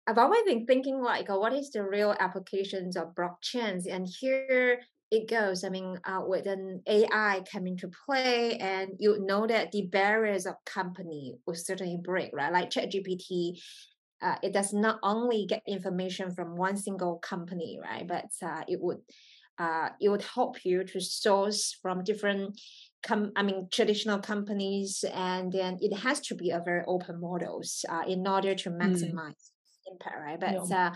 [0.06, 3.86] I've always been thinking like, what is the real applications of blockchains?
[3.86, 5.64] And here it goes.
[5.64, 10.46] I mean, uh, with an AI come into play, and you know that the barriers
[10.46, 12.52] of company will certainly break, right?
[12.52, 13.60] Like ChatGPT,
[14.22, 18.06] uh, it does not only get information from one single company, right?
[18.08, 18.98] But uh, it would
[19.58, 22.60] uh, it would help you to source from different
[23.02, 27.84] com- I mean traditional companies, and then it has to be a very open models
[27.88, 28.78] uh, in order to mm.
[28.80, 29.92] maximize mm.
[29.92, 30.40] impact, right?
[30.40, 30.88] But yeah.
[30.88, 30.94] uh,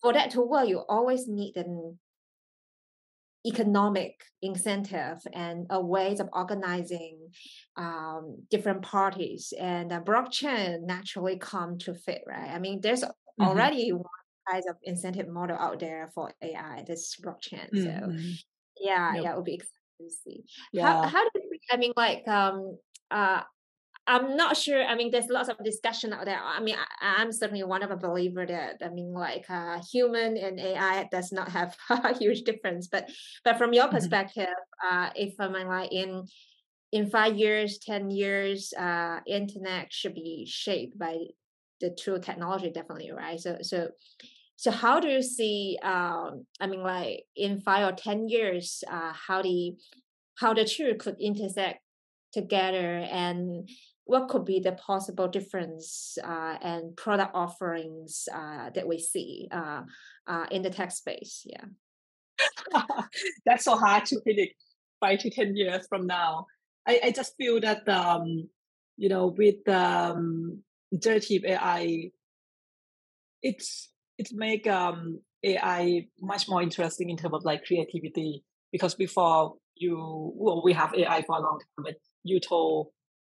[0.00, 1.98] for that to work, you always need an
[3.44, 7.18] economic incentive and a ways of organizing
[7.76, 13.44] um, different parties and the blockchain naturally come to fit right i mean there's mm-hmm.
[13.44, 14.04] already one
[14.50, 17.84] kind of incentive model out there for ai this blockchain mm-hmm.
[17.84, 18.34] so
[18.80, 19.22] yeah yep.
[19.24, 21.02] yeah it would be exciting to see yeah.
[21.02, 22.76] how, how do you, i mean like um
[23.10, 23.42] uh
[24.06, 24.82] I'm not sure.
[24.82, 26.40] I mean, there's lots of discussion out there.
[26.42, 30.36] I mean, I, am certainly one of a believer that I mean, like uh, human
[30.36, 32.88] and AI does not have a huge difference.
[32.88, 33.10] But
[33.44, 33.96] but from your mm-hmm.
[33.96, 34.48] perspective,
[34.90, 36.24] uh, if I mean, like in
[36.90, 41.18] in five years, ten years, uh, internet should be shaped by
[41.82, 43.38] the true technology, definitely, right?
[43.38, 43.88] So so
[44.56, 45.76] so how do you see?
[45.82, 49.74] Um, I mean, like in five or ten years, uh, how the
[50.38, 51.80] how the two could intersect
[52.32, 53.68] together and
[54.04, 59.82] what could be the possible difference uh, and product offerings uh, that we see uh,
[60.28, 61.44] uh in the tech space?
[61.44, 61.66] Yeah,
[63.44, 64.54] that's so hard to predict
[65.00, 66.46] five to ten years from now.
[66.86, 68.48] I, I just feel that um,
[68.96, 70.62] you know with um,
[70.98, 72.10] generative AI,
[73.42, 79.54] it's it's make um, AI much more interesting in terms of like creativity because before
[79.76, 82.88] you well we have AI for a long time, but you told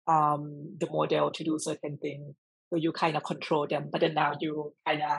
[0.07, 2.35] um, the model to do certain things.
[2.71, 5.19] So you kind of control them, but then now you kind of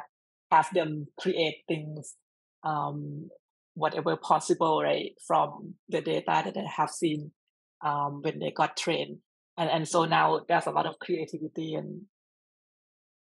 [0.51, 2.15] have them create things,
[2.63, 3.29] um,
[3.75, 7.31] whatever possible, right, from the data that they have seen
[7.83, 9.19] um, when they got trained.
[9.57, 12.01] And, and so now there's a lot of creativity and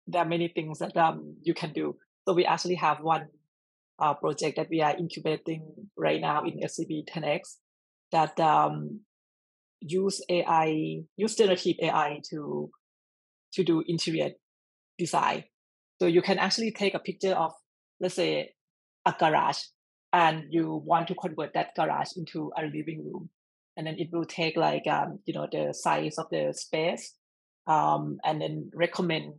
[0.07, 1.95] there are many things that um, you can do.
[2.27, 3.27] So we actually have one
[3.99, 5.63] uh, project that we are incubating
[5.97, 7.57] right now in SCB 10X
[8.11, 9.01] that um,
[9.79, 12.69] use AI, use generative AI to
[13.53, 14.31] to do interior
[14.97, 15.43] design.
[15.99, 17.51] So you can actually take a picture of,
[17.99, 18.53] let's say,
[19.05, 19.59] a garage,
[20.13, 23.29] and you want to convert that garage into a living room,
[23.75, 27.13] and then it will take like um, you know the size of the space,
[27.67, 29.35] um, and then recommend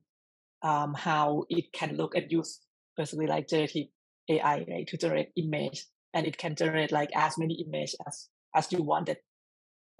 [0.63, 2.61] um, how it can look and use
[2.97, 3.87] basically like generative
[4.29, 8.71] AI right, to generate image, and it can generate like as many image as as
[8.71, 9.17] you wanted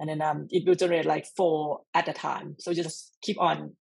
[0.03, 2.57] and then um, it will generate like four at a time.
[2.59, 3.77] So just keep on,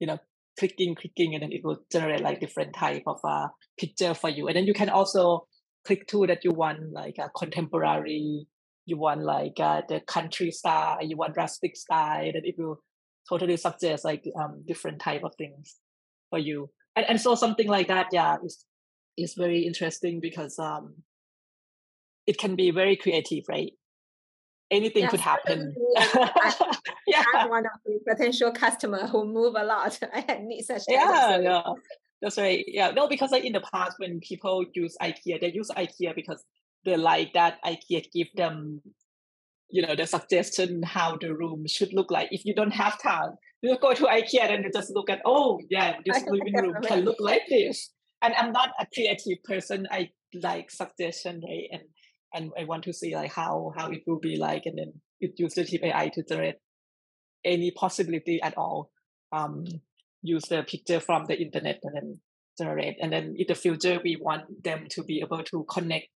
[0.00, 0.18] you know,
[0.58, 3.48] clicking, clicking, and then it will generate like different type of uh,
[3.78, 4.48] picture for you.
[4.48, 5.46] And then you can also
[5.86, 8.46] click to that you want like a contemporary,
[8.86, 12.80] you want like uh, the country style, you want rustic style, and it will
[13.28, 15.76] totally suggest like um, different type of things
[16.30, 16.70] for you.
[16.94, 18.64] And and so something like that, yeah, is
[19.16, 20.94] is very interesting because um,
[22.26, 23.72] it can be very creative, right?
[24.70, 25.74] anything yes, could happen.
[25.96, 26.72] I,
[27.06, 27.24] yeah.
[27.34, 29.98] I'm one of the potential customer who move a lot
[30.28, 30.82] and need such.
[30.88, 31.62] Yeah, yeah,
[32.20, 32.64] that's right.
[32.66, 36.44] Yeah, no, because like in the past when people use IKEA, they use IKEA because
[36.84, 38.80] they like that IKEA give them
[39.68, 43.32] you know the suggestion how the room should look like if you don't have time
[43.62, 47.00] you go to ikea and you just look at oh yeah this living room can
[47.04, 47.92] look like this.
[48.22, 49.86] And i'm not a creative person.
[49.90, 51.82] I like suggestion right and
[52.34, 55.32] and i want to see like how how it will be like and then it
[55.36, 56.56] use the ai to generate
[57.44, 58.90] any possibility at all.
[59.32, 59.64] Um
[60.22, 62.20] use the picture from the internet and then
[62.58, 66.08] generate and then in the future we want them to be able to connect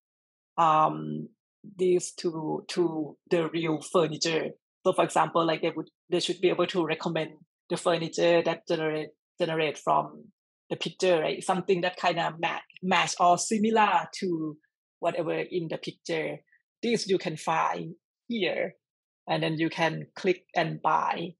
[0.58, 1.28] um
[1.76, 4.50] these to to the real furniture.
[4.84, 7.30] So for example, like they would they should be able to recommend
[7.68, 9.08] the furniture that generate
[9.38, 10.24] generate from
[10.70, 11.42] the picture, right?
[11.42, 14.56] Something that kind of match match or similar to
[15.00, 16.38] whatever in the picture.
[16.82, 17.94] This you can find
[18.28, 18.74] here,
[19.28, 21.34] and then you can click and buy.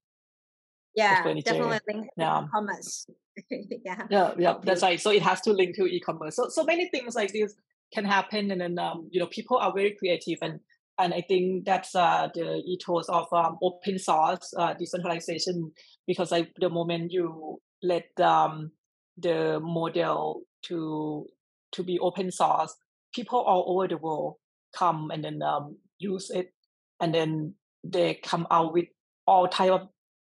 [0.95, 2.43] Yeah, definitely link yeah.
[2.43, 3.07] e-commerce.
[3.49, 4.55] yeah, yeah, yeah.
[4.61, 4.99] That's right.
[4.99, 6.35] So it has to link to e-commerce.
[6.35, 7.55] So so many things like this
[7.93, 10.59] can happen and then um, you know people are very creative and
[10.99, 15.71] and I think that's uh, the ethos of um, open source uh, decentralization
[16.07, 18.71] because like the moment you let um,
[19.17, 21.25] the model to
[21.73, 22.75] to be open source,
[23.13, 24.35] people all over the world
[24.75, 26.53] come and then um, use it,
[26.99, 28.85] and then they come out with
[29.25, 29.87] all type of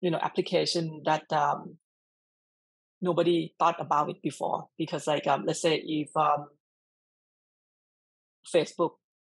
[0.01, 1.77] you know application that um,
[3.01, 4.67] nobody thought about it before.
[4.77, 6.47] Because like um, let's say if um,
[8.53, 8.91] Facebook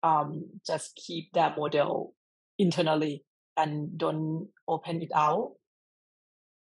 [0.04, 2.14] um, just keep that model
[2.58, 3.24] internally
[3.56, 5.52] and don't open it out.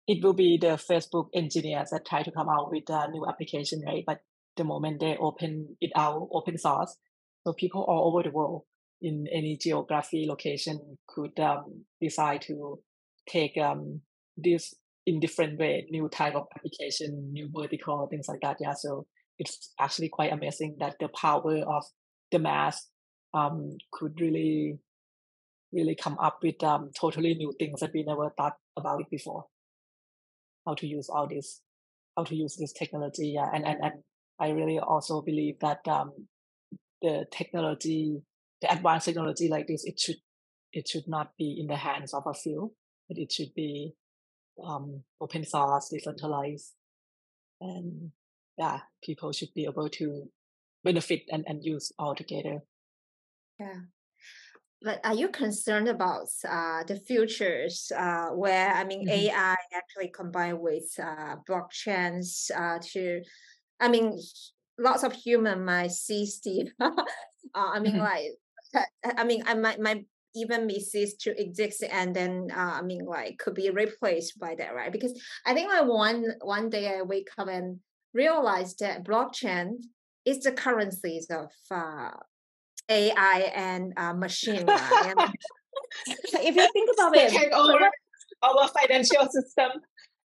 [0.07, 3.82] It will be the Facebook engineers that try to come out with a new application,
[3.87, 4.05] right?
[4.07, 4.20] But
[4.57, 6.97] the moment they open it out, open source,
[7.45, 8.62] so people all over the world
[9.03, 12.78] in any geography location could um, decide to
[13.28, 14.01] take um,
[14.37, 14.74] this
[15.07, 18.57] in different way, new type of application, new vertical, things like that.
[18.61, 19.07] Yeah, so
[19.39, 21.85] it's actually quite amazing that the power of
[22.30, 22.89] the mass
[23.35, 24.78] um, could really
[25.72, 29.47] really come up with um, totally new things that we never thought about it before
[30.66, 31.61] how to use all this
[32.16, 33.95] how to use this technology yeah and and, and
[34.39, 36.12] i really also believe that um,
[37.03, 38.22] the technology
[38.62, 40.16] the advanced technology like this it should
[40.72, 42.72] it should not be in the hands of a few
[43.09, 43.93] but it should be
[44.64, 46.72] um, open source decentralized
[47.61, 48.12] and
[48.57, 50.28] yeah people should be able to
[50.85, 52.62] benefit and, and use all together.
[53.59, 53.81] Yeah.
[54.83, 59.31] But are you concerned about uh, the futures uh, where, I mean, mm-hmm.
[59.31, 63.23] AI actually combined with uh, blockchains uh, to,
[63.81, 64.21] I mean,
[64.79, 66.73] lots of human might see Steve.
[66.81, 66.91] uh,
[67.55, 68.03] I mean, mm-hmm.
[68.03, 68.85] like,
[69.17, 73.05] I mean, I might, might even be ceased to exist and then uh, I mean
[73.05, 74.91] like could be replaced by that, right?
[74.91, 77.79] Because I think like one one day I wake up and
[78.13, 79.75] realize that blockchain
[80.25, 82.11] is the currencies of uh,
[82.89, 84.66] AI and uh, machine.
[84.66, 85.14] Right?
[86.07, 87.91] if you think about it, take over
[88.43, 89.70] our financial system.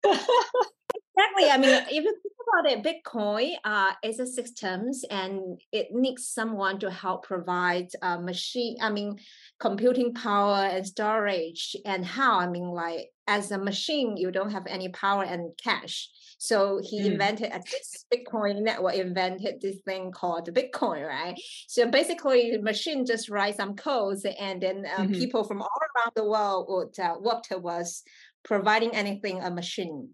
[0.03, 1.49] exactly.
[1.49, 6.27] I mean, if you think about it, Bitcoin uh, is a systems and it needs
[6.27, 8.77] someone to help provide uh, machine.
[8.81, 9.19] I mean,
[9.59, 12.39] computing power and storage and how.
[12.39, 16.09] I mean, like as a machine, you don't have any power and cash.
[16.43, 17.11] So he mm.
[17.11, 21.39] invented this Bitcoin network, invented this thing called Bitcoin, right?
[21.67, 25.19] So basically, the machine just write some codes, and then um, mm-hmm.
[25.19, 28.01] people from all around the world would uh, work towards
[28.41, 30.09] providing anything a machine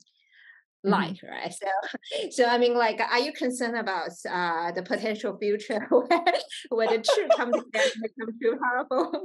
[0.88, 1.02] mm-hmm.
[1.02, 1.28] like mm-hmm.
[1.28, 1.54] right?
[1.54, 6.24] So so i mean like are you concerned about uh the potential future where,
[6.70, 9.24] where the two come together and become too powerful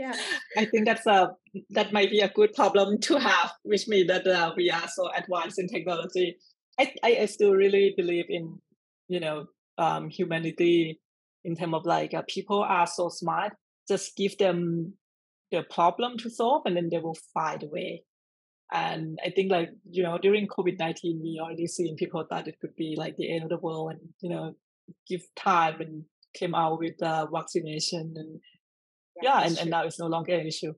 [0.00, 0.14] yeah.
[0.56, 1.32] I think that's a
[1.70, 5.10] that might be a good problem to have which means that uh, we are so
[5.16, 6.36] advanced in technology.
[6.78, 8.58] I, I, I still really believe in
[9.08, 9.46] you know
[9.78, 11.00] um humanity
[11.44, 13.52] in terms of like uh, people are so smart.
[13.88, 14.94] Just give them
[15.50, 18.04] the problem to solve and then they will find a way
[18.72, 22.60] and I think like, you know, during COVID 19, we already seen people thought it
[22.60, 24.54] could be like the end of the world and, you know,
[25.08, 26.04] give time and
[26.34, 28.40] came out with uh, vaccination and
[29.22, 30.72] yeah, yeah and, and now it's no longer an issue.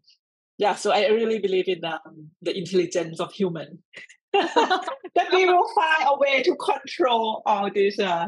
[0.58, 3.82] Yeah, so I really believe in um, the intelligence of human.
[4.32, 8.26] that we will find a way to control all this uh,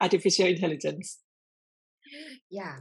[0.00, 1.18] artificial intelligence.
[2.50, 2.76] Yeah,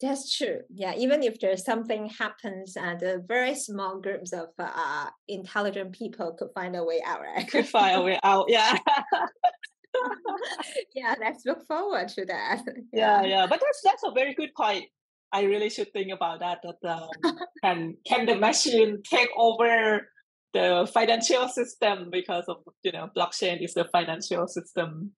[0.00, 0.60] that's true.
[0.72, 6.36] Yeah, even if there's something happens, and uh, very small groups of uh, intelligent people
[6.38, 7.50] could find a way out, right?
[7.50, 8.46] Could find a way out.
[8.48, 8.78] Yeah.
[10.94, 12.62] yeah, let's look forward to that.
[12.92, 13.22] Yeah.
[13.22, 13.46] yeah, yeah.
[13.46, 14.84] But that's that's a very good point.
[15.32, 16.62] I really should think about that.
[16.62, 17.08] That um,
[17.64, 20.08] can can the machine take over
[20.54, 25.12] the financial system because of you know blockchain is the financial system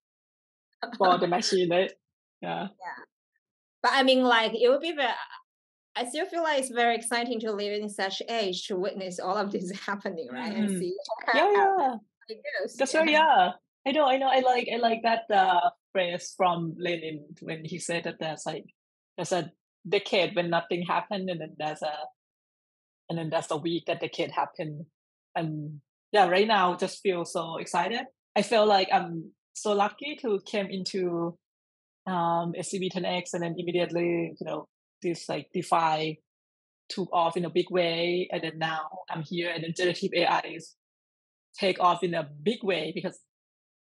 [0.97, 1.93] for the machine, right?
[2.41, 2.67] Yeah.
[2.67, 3.03] Yeah.
[3.83, 5.13] But I mean, like it would be very
[5.95, 9.35] I still feel like it's very exciting to live in such age to witness all
[9.35, 10.53] of this happening, right?
[10.53, 10.63] Mm-hmm.
[10.63, 10.95] And see
[11.35, 11.95] yeah, yeah.
[12.29, 12.75] it goes.
[12.75, 13.09] That's right.
[13.09, 13.51] Yeah,
[13.85, 14.05] I know.
[14.05, 14.27] I know.
[14.27, 14.67] I like.
[14.73, 18.65] I like that uh, phrase from Lenin when he said that there's like
[19.17, 19.51] there's a
[19.87, 21.93] decade when nothing happened, and then there's a
[23.09, 24.85] and then there's a week that decade happened.
[25.35, 28.05] And yeah, right now just feel so excited.
[28.35, 31.37] I feel like I'm so lucky to came into
[32.07, 34.67] um SCB 10X and then immediately, you know,
[35.01, 36.19] this like DeFi
[36.89, 38.27] took off in a big way.
[38.31, 40.75] And then now I'm here and then generative AI is
[41.57, 43.19] take off in a big way because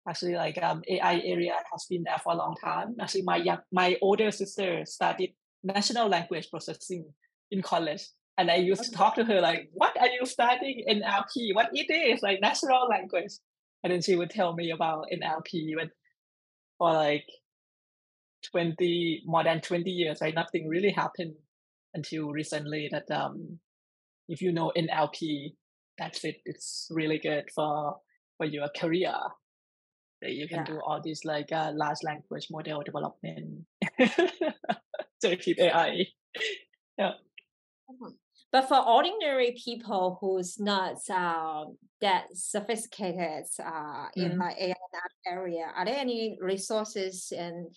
[0.09, 2.97] actually like um AI area has been there for a long time.
[3.01, 7.05] Actually my young my older sister studied natural language processing
[7.51, 8.03] in college.
[8.37, 11.55] And I used to talk to her like, what are you studying NLP?
[11.55, 13.33] What it is, like natural language.
[13.83, 15.91] And then she would tell me about NLP when
[16.79, 17.25] or like
[18.51, 20.35] 20 more than 20 years right?
[20.35, 21.35] Nothing really happened
[21.95, 23.59] until recently that um
[24.29, 25.55] if you know nlp
[25.99, 26.37] that's it.
[26.45, 28.01] It's really good for
[28.37, 29.15] for your career.
[30.23, 30.65] That you can Yeah.
[30.65, 33.67] do all these like uh, large language model development.
[35.23, 36.07] Generative ai
[36.99, 37.13] yeah.
[38.53, 41.67] But for ordinary people who's not uh,
[42.01, 44.39] that sophisticated uh, in Mhm.
[44.39, 44.75] like AI
[45.27, 47.75] area, are there any resources and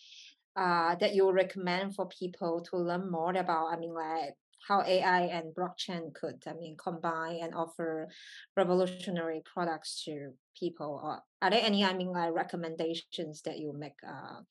[0.55, 3.73] uh, that you recommend for people to learn more about?
[3.73, 4.35] I mean, like
[4.67, 8.09] how AI and blockchain could, I mean, combine and offer
[8.55, 11.01] revolutionary products to people.
[11.03, 14.41] Or are there any, I mean, like recommendations that you make uh,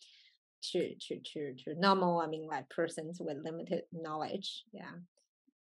[0.72, 4.64] to to to to normal, I mean, like persons with limited knowledge?
[4.72, 4.92] Yeah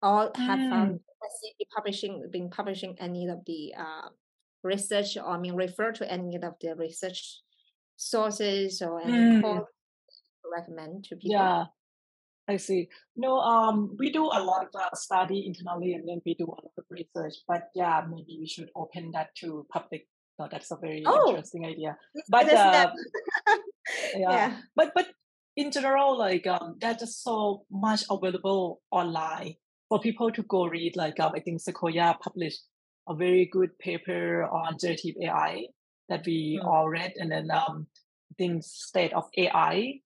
[0.03, 4.09] or have um, SCB publishing been publishing any of the uh,
[4.63, 7.41] research or I mean refer to any of the research
[7.97, 9.65] sources or any Mm.
[10.51, 11.33] Recommend to people?
[11.33, 11.65] Yeah,
[12.49, 12.89] I see.
[13.17, 16.51] No, um, we do a lot of uh, study internally, and then we do a
[16.51, 17.35] lot of research.
[17.47, 20.07] But yeah, maybe we should open that to public.
[20.41, 21.29] So that's a very Oh.
[21.31, 21.97] interesting idea.
[22.29, 22.93] But uh,
[24.17, 24.31] yeah.
[24.31, 24.57] yeah.
[24.77, 25.09] but but
[25.57, 29.55] in general, like um, there's just so much available online
[29.89, 30.97] for people to go read.
[30.97, 32.63] Like um, I think Sequoia published
[33.09, 35.67] a very good paper on generative AI
[36.09, 36.67] that we Mm.
[36.67, 37.87] all read, and then um,
[38.31, 40.01] I think state of AI.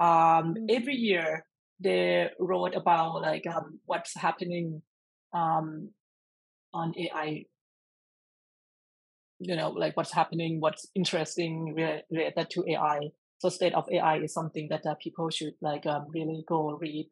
[0.00, 0.66] Um, Mm.
[0.70, 1.44] every year
[1.78, 4.82] they wrote about like um, what's happening
[5.32, 5.90] um,
[6.72, 7.44] on AI
[9.40, 11.74] you know like what's happening what's interesting
[12.10, 16.06] related to ai so state of ai is something that uh, people should like um,
[16.12, 17.08] really go read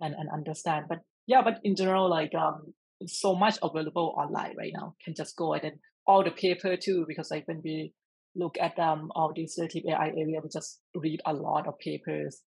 [0.00, 0.86] and, and understand.
[0.88, 2.72] But yeah but in general like um
[3.06, 4.94] so much available online right now.
[5.04, 7.92] Can just go and then all the paper too because like when we
[8.34, 12.40] look at um all these ai area we just read a lot of papers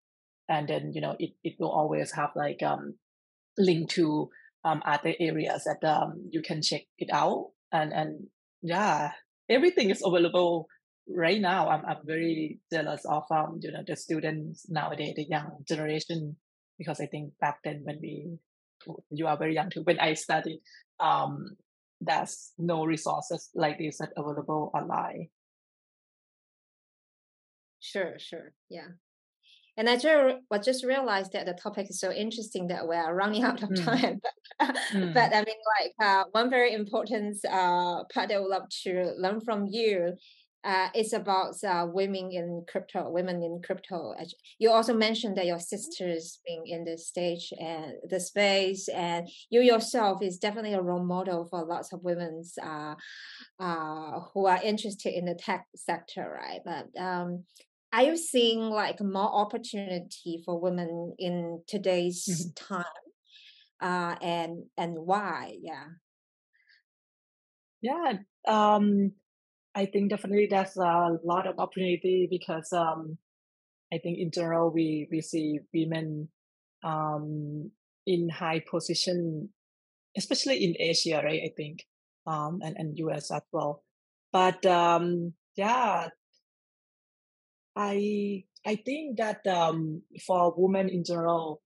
[0.49, 2.95] and then you know it, it will always have like um
[3.59, 4.29] link to
[4.65, 7.51] um other areas that um you can check it out.
[7.73, 8.27] And and
[8.63, 9.13] yeah
[9.49, 10.69] everything is available
[11.09, 11.69] right now.
[11.69, 16.37] I'm, I'm very jealous of um you know the students nowadays the young generation
[16.79, 18.37] because i think back then when we
[19.11, 20.61] you are very young too when i studied
[21.01, 21.57] um
[22.01, 25.29] there's no resources like this that available online
[27.85, 28.53] Sure, sure.
[28.71, 28.89] Yeah.
[29.77, 33.15] And I just, I just realized that the topic is so interesting that we are
[33.15, 33.85] running out of Mm.
[33.85, 34.21] time.
[34.23, 35.13] But, Mm.
[35.15, 39.41] but I mean, like uh, one very important uh, part I would love to learn
[39.41, 40.15] from you
[40.65, 44.15] uh, is about uh, women in crypto, women in crypto.
[44.59, 49.61] You also mentioned that your sisters being in the stage and the space, and you
[49.61, 52.95] yourself is definitely a role model for lots of women's uh,
[53.61, 56.61] uh, who are interested in the tech sector, right?
[56.65, 57.45] But um,
[57.95, 62.85] are you seeing like more opportunity for women in today's time?
[63.81, 65.57] Uh, and and why?
[65.63, 65.85] Yeah.
[67.83, 68.15] Yeah,
[68.49, 69.13] um,
[69.75, 73.19] I think definitely there's a lot of opportunity because um,
[73.93, 76.29] I think in general we we see women
[76.83, 77.71] um,
[78.07, 79.51] in high position,
[80.17, 81.43] especially in Asia, right?
[81.45, 81.85] I think
[82.27, 83.85] um, and and US as well.
[84.33, 86.09] But um, yeah,
[87.77, 91.61] I I think that um, for women in general,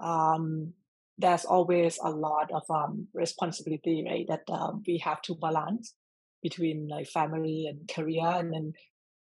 [0.00, 0.74] um,
[1.18, 4.26] there's always a lot of um, responsibility, right?
[4.28, 5.94] That um, we have to balance
[6.42, 8.72] between like family and career, and then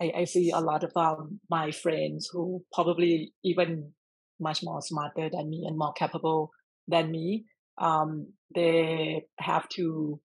[0.02, 3.94] I, I see a lot of um, my friends who probably even
[4.40, 6.52] much more smarter than me and more capable
[6.88, 7.46] than me.
[7.80, 10.20] Um, they have to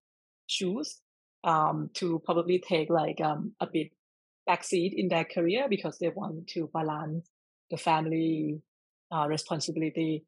[0.48, 1.00] choose
[1.44, 3.90] um, to probably take like um, a bit
[4.48, 7.28] backseat in their career because they want to balance
[7.70, 8.60] the family
[9.14, 10.24] uh, responsibility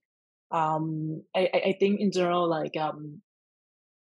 [0.54, 3.22] um, I, I think in general, like um,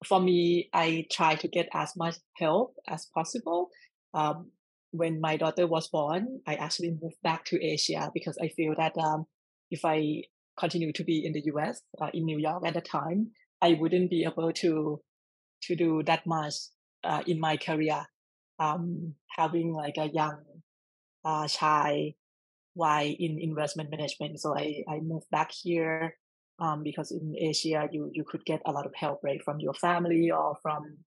[0.05, 3.71] for me, I try to get as much help as possible.
[4.13, 4.51] Um,
[4.91, 8.97] when my daughter was born, I actually moved back to Asia because I feel that
[8.99, 9.27] um,
[9.71, 10.25] if I
[10.59, 13.31] continue to be in the US, uh, in New York at the time,
[13.63, 15.01] I wouldn't be able to
[15.63, 16.55] to do that much
[17.05, 18.05] uh, in my career.
[18.59, 20.39] Um, having like a young
[21.25, 22.13] uh, child
[22.75, 26.17] while in investment management, so I I moved back here
[26.59, 29.75] um, because in Asia you you could get a lot of help right from your
[29.75, 30.99] family or from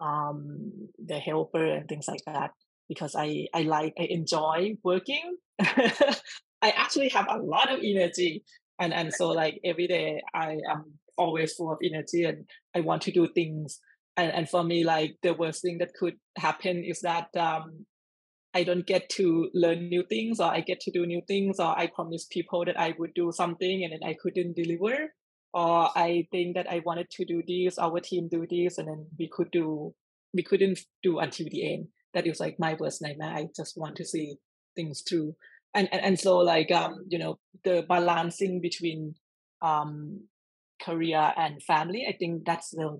[0.00, 2.50] um, the helper and things like that.
[2.88, 5.36] Because I I like I enjoy working.
[5.60, 8.42] I actually have a lot of energy,
[8.80, 13.02] and and so like every day I am always full of energy and I want
[13.02, 13.78] to do things.
[14.20, 17.86] And and for me, like the worst thing that could happen is that um,
[18.52, 21.78] I don't get to learn new things or I get to do new things or
[21.78, 25.14] I promise people that I would do something and then I couldn't deliver
[25.54, 29.06] or I think that I wanted to do this, our team do this and then
[29.18, 29.94] we could do
[30.34, 31.88] we couldn't do until the end.
[32.12, 33.34] That is like my worst nightmare.
[33.34, 34.36] I just want to see
[34.76, 35.34] things through.
[35.74, 39.14] And and, and so like um, you know, the balancing between
[39.62, 40.28] um
[40.82, 42.98] career and family, I think that's the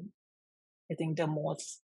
[0.91, 1.81] I think the most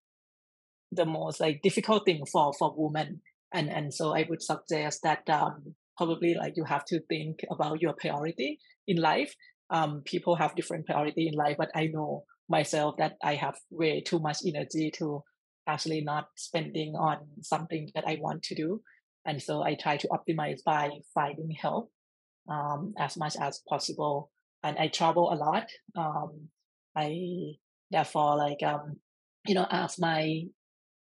[0.92, 3.20] the most like difficult thing for for women.
[3.52, 7.80] And and so i would suggest that um, probably like you have to think about
[7.80, 9.34] your priority in life.
[9.70, 14.00] Um, people have different priority in life but i know myself that i have way
[14.00, 15.24] too much energy to
[15.66, 18.80] actually not spending on something that i want to do.
[19.24, 21.90] And so i try to optimize by finding help
[22.48, 24.30] um, as much as possible.
[24.62, 25.66] And i travel a lot.
[25.96, 26.48] Um,
[26.96, 27.56] i
[27.90, 28.96] therefore like um,
[29.46, 30.42] you know ask my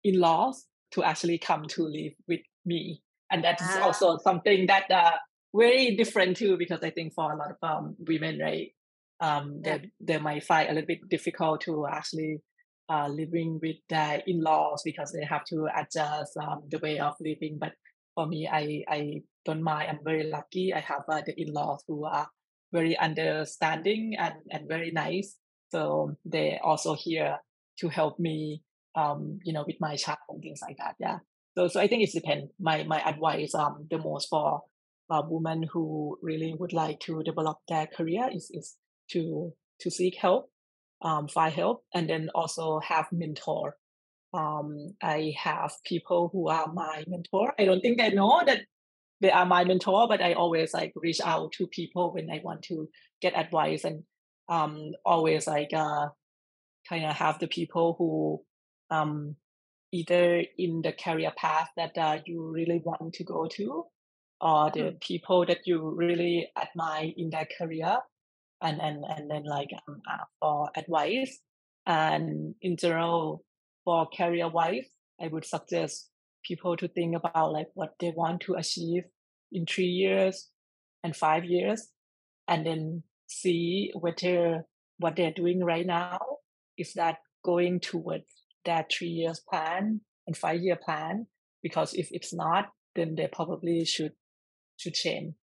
[0.04, 3.02] in-laws to actually come to live with me.
[3.30, 3.82] And that's ah.
[3.82, 5.12] also something that uh,
[5.54, 8.68] very different too, because I think for a lot of um, women, right,
[9.20, 9.78] um, yeah.
[9.78, 12.38] they, they might find a little bit difficult to actually
[12.88, 17.58] uh, living with their in-laws because they have to adjust um, the way of living.
[17.60, 17.72] But
[18.14, 19.88] for me, I, I don't mind.
[19.90, 20.72] I'm very lucky.
[20.72, 22.28] I have uh, the in-laws who are
[22.72, 25.36] very understanding and, and very nice.
[25.70, 27.38] So they also here
[27.78, 28.62] to help me
[28.96, 30.96] um, you know, with my child and things like that.
[30.98, 31.18] Yeah.
[31.56, 32.50] So, so I think it depends.
[32.58, 34.62] My my advice, um, the most for
[35.10, 38.76] uh, women who really would like to develop their career is is
[39.12, 40.50] to to seek help,
[41.02, 43.76] um, find help, and then also have mentor.
[44.34, 47.54] Um, I have people who are my mentor.
[47.58, 48.62] I don't think they know that
[49.20, 52.62] they are my mentor, but I always like reach out to people when I want
[52.64, 52.88] to
[53.22, 54.02] get advice and
[54.48, 56.08] um always like uh
[56.88, 58.42] kind of have the people who
[58.94, 59.36] um,
[59.92, 63.84] either in the career path that uh, you really want to go to
[64.40, 65.00] or the mm.
[65.00, 67.96] people that you really admire in their career
[68.62, 71.38] and and and then like um, uh, for advice
[71.86, 73.44] and in general
[73.84, 74.88] for career wise
[75.20, 76.10] i would suggest
[76.44, 79.04] people to think about like what they want to achieve
[79.52, 80.48] in three years
[81.02, 81.88] and five years
[82.48, 84.64] and then see whether
[84.98, 86.18] what they're doing right now.
[86.78, 88.26] Is that going towards
[88.64, 91.26] that three years plan and five year plan?
[91.62, 92.66] Because if it's not
[92.96, 94.12] then they probably should
[94.76, 95.34] should change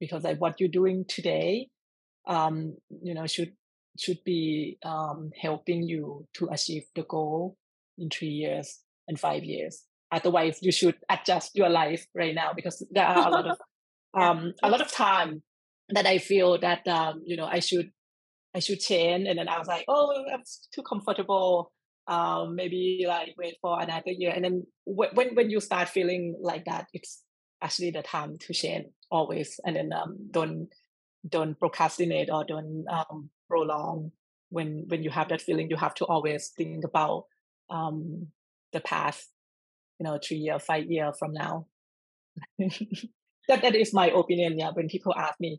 [0.00, 1.68] because like what you're doing today
[2.26, 3.52] um you know should
[3.98, 7.56] should be um helping you to achieve the goal
[7.96, 9.84] in three years and five years.
[10.10, 13.58] Otherwise you should adjust your life right now because there are a lot of
[14.20, 15.42] um a lot of time
[15.90, 17.90] that i feel that um you know i should
[18.54, 21.70] i should change and then i was like oh i'm too comfortable
[22.08, 24.32] um, maybe like wait for another year.
[24.34, 27.22] And then when when you start feeling like that, it's
[27.62, 29.58] actually the time to change always.
[29.64, 30.68] And then um, don't
[31.28, 34.12] don't procrastinate or don't um, prolong.
[34.50, 37.24] When when you have that feeling, you have to always think about
[37.70, 38.28] um,
[38.72, 39.28] the past.
[39.98, 41.66] You know, three year, five year from now.
[43.48, 44.58] that that is my opinion.
[44.58, 45.58] Yeah, when people ask me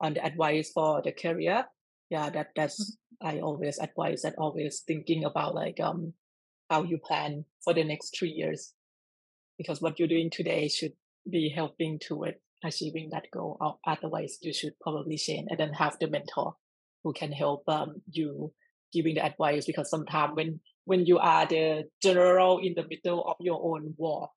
[0.00, 1.64] on the advice for the career,
[2.10, 3.26] yeah, that that's mm-hmm.
[3.26, 6.14] I always advise that always thinking about like um
[6.70, 8.72] how you plan for the next three years.
[9.58, 10.92] Because what you're doing today should
[11.30, 13.58] be helping toward achieving that goal.
[13.86, 16.54] Otherwise you should probably change and then have the mentor
[17.04, 18.52] who can help um you
[18.92, 23.36] giving the advice because sometimes when when you are the general in the middle of
[23.40, 24.28] your own war,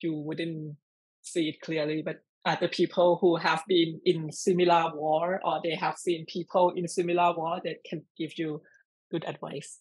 [0.00, 0.76] you wouldn't
[1.22, 2.02] see it clearly.
[2.04, 6.88] But other people who have been in similar war or they have seen people in
[6.88, 8.62] similar war that can give you
[9.10, 9.80] good advice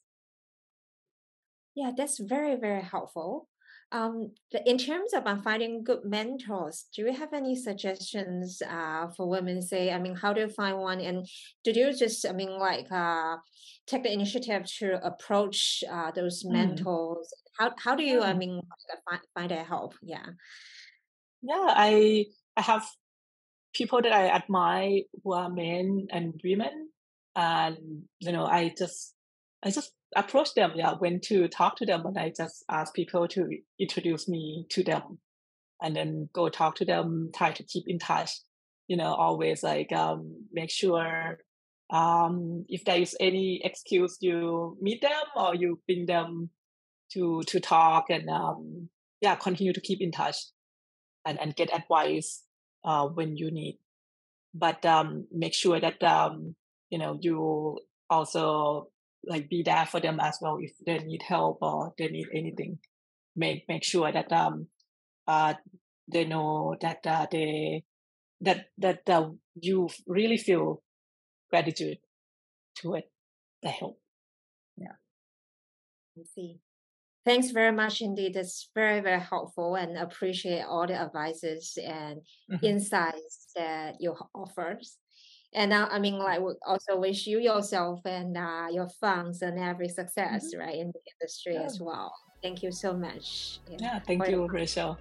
[1.75, 3.47] yeah that's very very helpful
[3.91, 9.27] Um, in terms of uh, finding good mentors, do you have any suggestions uh, for
[9.27, 9.61] women?
[9.61, 11.01] Say, I mean, how do you find one?
[11.01, 11.25] And
[11.63, 13.37] did you just, I mean, like, uh,
[13.87, 16.51] take the initiative to approach uh, those mm.
[16.51, 17.33] mentors?
[17.57, 18.61] How how do you, I mean,
[19.09, 19.95] find find that help?
[20.03, 20.37] Yeah.
[21.41, 22.25] Yeah, I
[22.59, 22.85] I have
[23.73, 26.89] people that I admire who are men and women,
[27.33, 27.77] and
[28.19, 29.13] you know, I just
[29.63, 30.73] I just approach them.
[30.75, 33.47] Yeah, when to talk to them, and I just ask people to
[33.79, 35.19] introduce me to them,
[35.81, 37.31] and then go talk to them.
[37.33, 38.31] Try to keep in touch.
[38.89, 41.37] You know, always like um, make sure
[41.91, 46.49] um, if there is any excuse, you meet them or you bring them
[47.13, 48.89] to to talk, and um,
[49.21, 50.35] yeah, continue to keep in touch
[51.25, 52.43] and and get advice
[52.83, 53.79] uh, when you need.
[54.53, 56.55] But um, make sure that um,
[56.89, 58.89] you know you also
[59.27, 62.79] like be there for them as well if they need help or they need anything.
[63.35, 64.67] Make make sure that um
[65.27, 65.53] uh
[66.11, 67.83] they know that uh, they
[68.41, 70.81] that that uh, you really feel
[71.49, 71.97] gratitude
[72.77, 73.11] to it
[73.61, 73.99] the help.
[74.77, 74.95] Yeah.
[76.17, 76.59] I see.
[77.29, 78.35] Thanks very much indeed.
[78.35, 82.21] It's very, very helpful and appreciate all the advices and
[82.51, 82.65] mm-hmm.
[82.65, 84.97] insights that you offers.
[85.53, 89.59] And uh, I mean, like, we also wish you yourself and uh, your funds and
[89.59, 90.59] every success, mm-hmm.
[90.59, 91.65] right, in the industry yeah.
[91.65, 92.11] as well.
[92.41, 93.59] Thank you so much.
[93.69, 94.97] Yeah, yeah thank you, Rachel.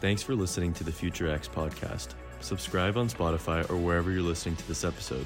[0.00, 2.14] Thanks for listening to the FutureX podcast.
[2.40, 5.24] Subscribe on Spotify or wherever you're listening to this episode.